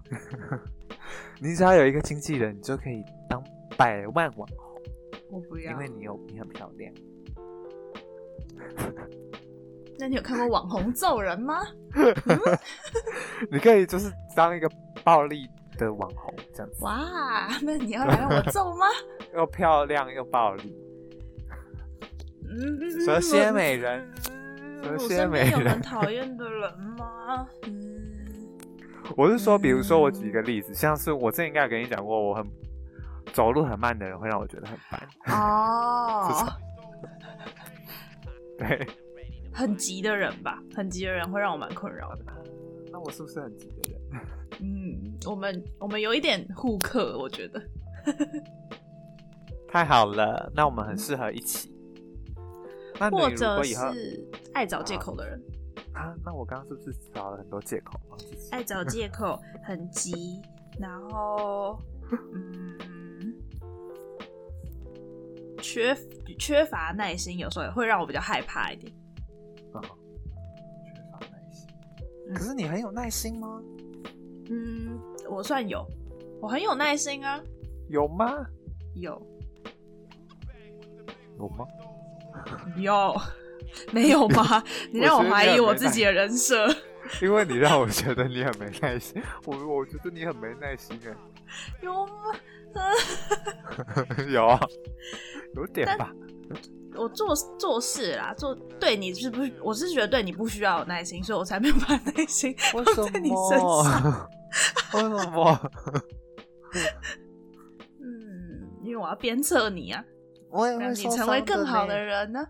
[1.40, 3.42] 你只要有一个经纪人，你就可以当
[3.78, 4.82] 百万网红，
[5.30, 6.92] 我不要因，为你有你很漂亮。
[9.98, 11.62] 那你有看过网红揍人吗？
[13.50, 14.70] 你可以就是当一个
[15.02, 15.48] 暴力
[15.78, 18.84] 的网红这样子，哇，那你要来让我揍吗？
[19.34, 20.76] 又漂亮又暴力。
[22.50, 24.06] 嗯，蛇蝎美人
[24.82, 27.46] 我身边有很讨厌的人吗？
[27.66, 28.58] 嗯，
[29.16, 32.44] 我是说，比如说我举一个例子，像是我之前应该有跟你讲过，我很
[33.32, 35.08] 走路很慢的人会让我觉得很烦。
[35.36, 36.46] 哦
[38.58, 38.86] 对，
[39.52, 42.24] 很急的人吧，很急的人会让我蛮困扰的。
[42.90, 44.00] 那我是不是很急的人？
[44.60, 47.62] 嗯，我们我们有一点互克，我觉得。
[49.68, 51.70] 太好了，那我们很适合一起。
[52.98, 54.27] 那你如或者果以后是
[54.58, 55.40] 爱找借口的人，
[55.92, 58.50] 啊，那我刚刚是不是找了很多借口帮自己？
[58.50, 60.42] 爱找借口， 很急，
[60.80, 61.80] 然后
[62.34, 63.32] 嗯，
[65.62, 65.96] 缺
[66.40, 68.92] 缺乏耐心，有时候也会让我比较害怕一点。
[69.72, 71.68] 啊，缺乏耐心。
[72.28, 73.62] 嗯可是你很有耐心吗？
[74.50, 74.98] 嗯，
[75.30, 75.86] 我算有，
[76.42, 77.40] 我很有耐心啊，
[77.90, 78.44] 有吗？
[78.96, 79.22] 有
[81.38, 81.64] 有吗？
[82.76, 83.14] 有，
[83.92, 84.62] 没有吗？
[84.92, 86.66] 你让我怀疑我自己的人设。
[87.22, 91.14] 因为你让我觉得你很没耐心，我我觉得你很没耐心哎。
[91.80, 92.12] 有吗？
[94.30, 94.60] 有啊，
[95.56, 96.12] 有点吧。
[96.94, 99.52] 我做做事啦，做对你是不是？
[99.62, 104.28] 我是觉得对你不需要有耐心，所以我才没有把耐心为放在你身上。？
[104.94, 105.70] 为什么？
[108.02, 110.04] 嗯，因为我要鞭策你啊，
[110.50, 112.46] 我也让你成为更好的，人呢、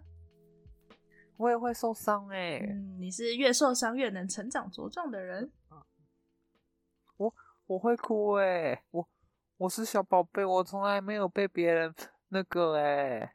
[1.38, 2.58] 我也会受伤哎。
[2.58, 5.50] 嗯，你是越受伤越能成长茁壮的人。
[7.16, 7.34] 我
[7.66, 9.08] 我会哭哎，我
[9.56, 11.94] 我是小宝贝，我从来没有被别人
[12.28, 13.32] 那个哎，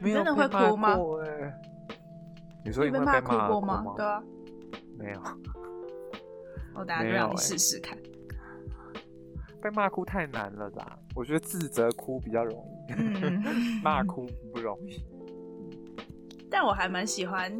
[0.00, 1.60] 没有真的会被骂哭吗过哎。
[2.64, 3.84] 你说你因为骂被骂哭过吗？
[3.96, 4.22] 对啊，
[4.98, 5.22] 没有，
[6.76, 7.96] 我等下就让你欸试试看。
[9.62, 10.98] 被骂哭太难了啦。
[11.14, 13.42] 我觉得自责哭比较容易，嗯
[13.84, 15.02] 骂哭不容易。
[16.50, 17.52] 但我还蛮喜欢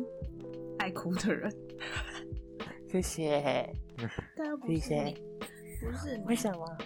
[0.78, 1.50] 爱哭的人，
[2.88, 3.72] 谢谢。
[4.66, 5.14] 谢谢是你，
[5.80, 6.78] 不是你为什么？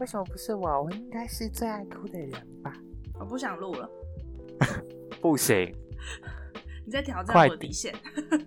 [0.00, 0.82] 为什么不是我？
[0.84, 2.30] 我应该是最爱哭的人
[2.62, 2.72] 吧？
[3.18, 3.90] 我不想录了，
[5.20, 5.74] 不行，
[6.86, 7.94] 你在挑战我的底线。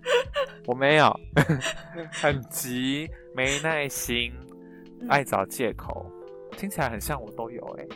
[0.66, 1.14] 我没有，
[2.10, 4.32] 很急，没耐心，
[5.00, 6.10] 嗯爱找借口，
[6.54, 7.86] 听起来很像我都有哎、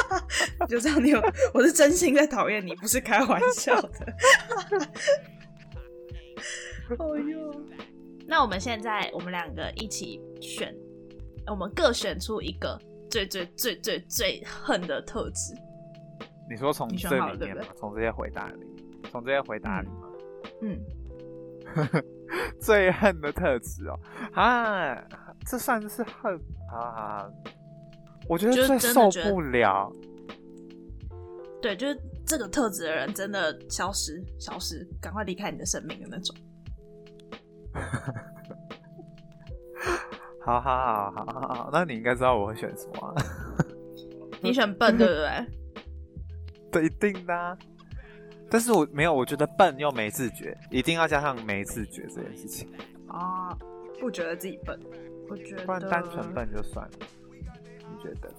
[0.68, 1.20] 就这样，你有，
[1.52, 3.90] 我是真心在讨厌你，不是开玩笑的。
[6.98, 7.52] 哦哟，
[8.28, 10.72] 那我们现在我们两个一起选，
[11.46, 12.78] 我们各选出一个
[13.10, 15.54] 最最最最最恨的特质。
[16.48, 17.64] 你说从这里面吗？
[17.76, 18.60] 从这些回答里，
[19.10, 20.08] 从这些回答里吗？
[20.62, 20.78] 嗯，
[22.60, 23.98] 最恨的特质哦，
[24.34, 24.96] 啊，
[25.44, 26.40] 这算是恨
[26.72, 27.28] 啊。
[28.28, 29.90] 我觉得就是最受不了，
[31.62, 31.96] 对，就是
[32.26, 36.36] 这个特质的人真的消失，消失，赶快离开你的生命的那种。
[40.44, 43.14] 好好好好好好，那你应该知道我会选什么、啊，
[44.40, 45.46] 你选笨，对不对？
[46.72, 47.56] 这一定的、啊。
[48.48, 52.70] 但是我没有，我觉得笨又没自觉，一定要加上没自觉这件事情，
[53.08, 53.52] 啊，
[54.00, 54.78] 不觉得自己笨，
[55.28, 56.92] 我觉不然得单纯笨就算了。
[57.90, 58.32] 你觉得？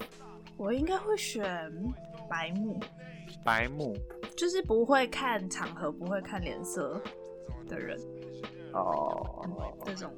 [0.57, 1.71] 我应该会选
[2.29, 2.79] 白目。
[3.43, 3.95] 白目
[4.35, 7.01] 就是不会看场合、不会看脸色
[7.67, 7.97] 的人，
[8.73, 9.45] 哦，
[9.85, 10.11] 这种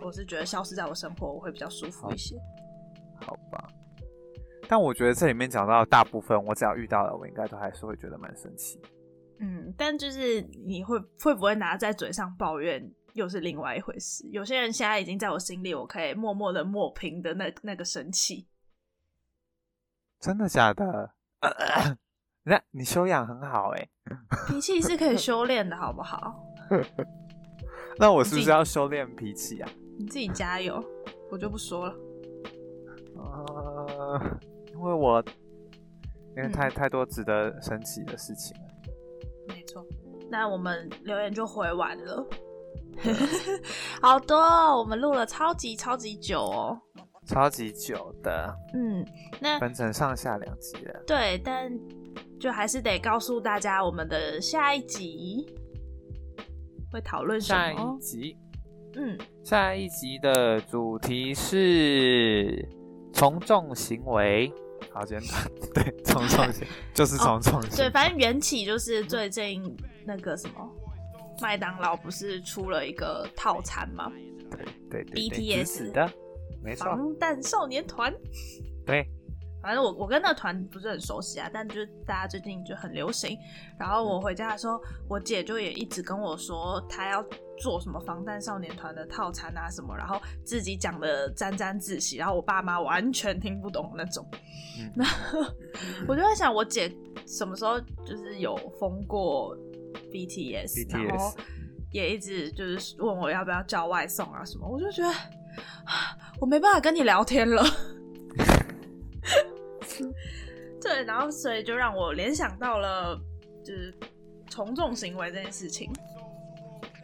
[0.00, 2.36] 我是觉得消失在我生活，我会比较舒服一些。
[3.20, 3.68] 好吧。
[4.68, 8.80] 但我觉得这里面讲到大部分，我只要遇到了，我应该都还是会觉得蛮生气。
[9.38, 12.82] 嗯，但就是你会会不会拿在嘴上抱怨，
[13.14, 14.28] 又是另外一回事。
[14.30, 18.46] 有些人现在已经在我心里，我可以默默的抹平的那那个生气。
[20.22, 21.10] 真的假的？
[22.44, 23.88] 那你修养很好哎、
[24.48, 26.40] 脾气是可以修炼的，好不好？
[27.98, 29.68] 那我是不是要修炼脾气啊？
[29.98, 30.82] 你自己加油，
[31.30, 31.94] 我就不说了。
[33.16, 34.20] 呃，
[34.72, 35.22] 因为我
[36.36, 38.68] 因为太、嗯太多值得生气的事情了。
[39.48, 39.84] 没错，
[40.30, 42.24] 那我们留言就回完了。
[44.00, 46.80] 好多哦、我们录了超级超级久哦。
[47.26, 49.04] 超级久的，嗯，
[49.40, 51.02] 那分成上下两集了。
[51.06, 51.72] 对，但
[52.40, 55.46] 就还是得告诉大家，我们的下一集
[56.90, 57.98] 会讨论什下一？
[58.00, 58.36] 集，
[58.96, 62.68] 嗯，下一集的主题是
[63.12, 64.52] 从众行为。
[64.90, 67.76] 好简单， 对，从众行就是从众行为。
[67.76, 70.68] 对，反正缘起就是最近那个什么
[71.40, 74.10] 麦当劳不是出了一个套餐吗？
[74.50, 76.12] 对对对对 BTS 的，
[76.62, 78.12] 没错，防弹少年团。
[78.86, 79.06] 对，
[79.62, 83.36] 反正我我跟那团不是很熟悉啊，但就是大家最近就很流行。
[83.78, 87.24] 然后我回家的时候，我姐就也一直跟我说，她要
[87.58, 94.26] 做什么防弹少年团的套餐啊什么，然后自己讲的沾沾自喜，然后我爸妈完全听不懂那种。
[94.78, 95.38] 嗯然后
[96.08, 96.90] 我就在想，我姐
[97.26, 99.56] 什么时候就是有封过
[100.10, 101.32] BTS，, 然后
[101.92, 105.14] 也一直就是问我要不要叫外送啊什么，我就觉得啊
[106.40, 107.62] 我没办法跟你聊天了。
[110.80, 113.16] 对，然后所以就让我联想到了
[113.62, 113.94] 就是
[114.50, 115.92] 从众行为这件事情，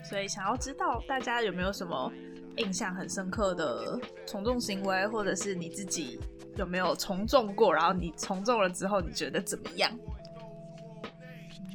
[0.02, 2.12] 所以想要知道大家有没有什么
[2.56, 6.18] 印象很深刻的从众行为，或者是你自己
[6.56, 9.90] 有没有从众过，然后你从众了之后你觉得怎么样？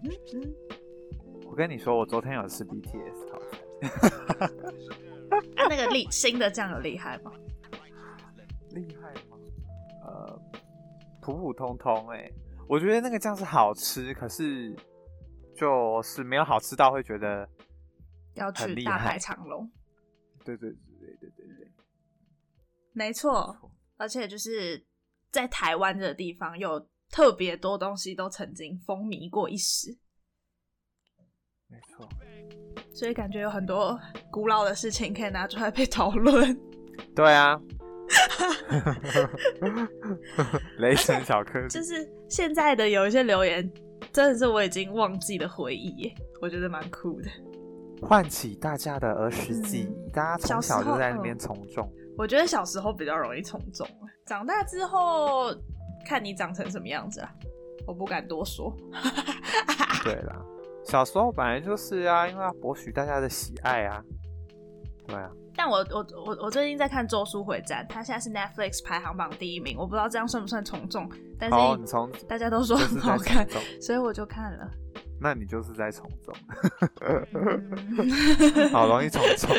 [0.04, 0.54] 嗯嗯，
[1.48, 3.40] 我跟你说，我昨天有吃 BTS 套
[4.38, 4.52] 餐，
[5.58, 7.32] 啊，那个厉新的酱有厉害吗？
[8.72, 9.38] 厉害吗？
[10.04, 10.42] 呃，
[11.22, 12.30] 普普通通哎、
[12.68, 14.76] 我觉得那个酱是好吃，可是
[15.56, 17.48] 就是没有好吃到会觉得，
[18.34, 19.72] 要去大排长龙，
[20.44, 21.72] 对对对对对对对，
[22.94, 23.56] 没错，
[23.98, 24.84] 而且就是
[25.32, 29.96] 在台湾这个地方有特别多东西都曾经风靡过一时，
[31.68, 32.10] 没错，
[32.94, 34.00] 所以感觉有很多
[34.32, 36.58] 古老的事情可以拿出来被讨论。
[37.16, 37.60] 对啊，
[40.78, 43.70] 雷神小颗粒，就是现在的有一些留言，
[44.12, 47.30] 真的是我已经忘记的回忆耶，我觉得蛮酷的。
[48.02, 51.92] 唤起大家的儿时记忆，大家从嗯小就在那边嗯从众。
[52.18, 53.88] 我觉得小时候比较容易从众，
[54.26, 55.56] 长大之后
[56.06, 57.32] 看你长成什么样子啊，
[57.88, 58.76] 我不敢多说。
[60.04, 60.40] 对啦，
[60.86, 64.04] 小时候本来就是啊，因为要博取大家的喜爱啊。
[65.06, 73.46] 对啊，但我我我我最近在看《咒术回战》，它现在是 Netflix 排行榜第一名，我不知道这样算不算从众，但好，你是从大家都说很好看
[73.82, 74.70] 所以我就看了。
[75.20, 76.34] 那你就是在从众，
[77.02, 79.50] 嗯 好容易从众。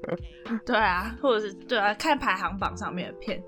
[0.64, 3.42] 对啊，或者是对啊，看排行榜上面的片，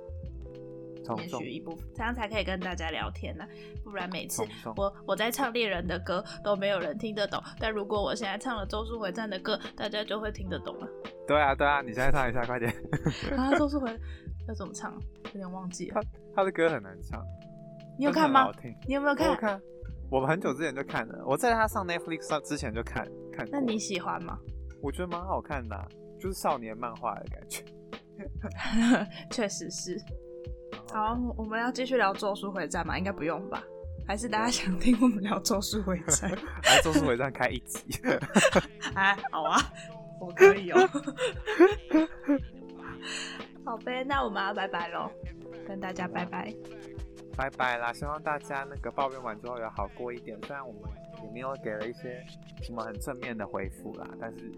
[1.18, 3.44] 也许一部分，这样才可以跟大家聊天呢、
[3.82, 4.42] 不然每次
[4.76, 10.88] 我我在唱猎人的歌都没有人听得懂，但如果我现在唱了咒术回战的歌，大家就会听得懂了。
[11.26, 12.72] 对啊，对啊，你现在唱一下，快点。
[13.36, 13.90] 啊，咒术回
[14.48, 14.92] 要怎么唱？
[15.26, 16.00] 有点忘记了。
[16.34, 17.22] 他的歌很难唱，
[17.98, 18.50] 你有看吗。
[18.86, 19.28] 你有没有看？
[19.28, 19.60] 我有看，
[20.10, 23.46] 我很久之前就看了，我在他上 Netflix 上之前就看看。
[23.50, 24.38] 那你喜欢吗？
[24.82, 25.86] 我觉得蛮好看的啊、
[26.20, 27.64] 就是少年漫画的感觉。
[29.30, 29.96] 确实是。
[30.92, 32.96] 好，我们要继续聊咒术回战吗？
[32.98, 33.62] 应该不用吧？
[34.06, 36.30] 还是大家想听我们聊咒术回战？
[36.30, 37.80] 来， 咒术回战开一集。
[38.94, 39.58] 哎，好啊，
[40.20, 40.88] 我可以哦。
[43.64, 45.10] 好呗，那我们要拜拜喽，
[45.66, 46.54] 跟大家拜拜。
[47.36, 47.92] 拜拜啦！
[47.92, 50.38] 希望大家那个抱怨完之后有好过一点。
[50.46, 50.82] 虽然我们
[51.24, 52.24] 也没有给了一些
[52.62, 54.52] 什么很正面的回复啦，但是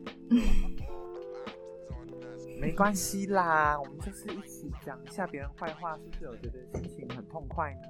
[2.59, 7.81] 没关系啦，我们就是一起讲一下别人坏话，是不是有觉得心情很痛快呢？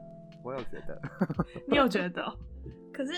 [0.43, 1.01] 我有觉得，
[1.69, 2.37] 你有觉得哦？
[2.93, 3.13] 可是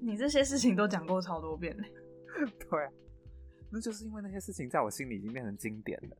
[0.00, 1.92] 你这些事情都讲过超多遍嘞。
[2.70, 2.90] 对啊，
[3.70, 6.16] 那就是因为那些事情在我心里已经变成经典了。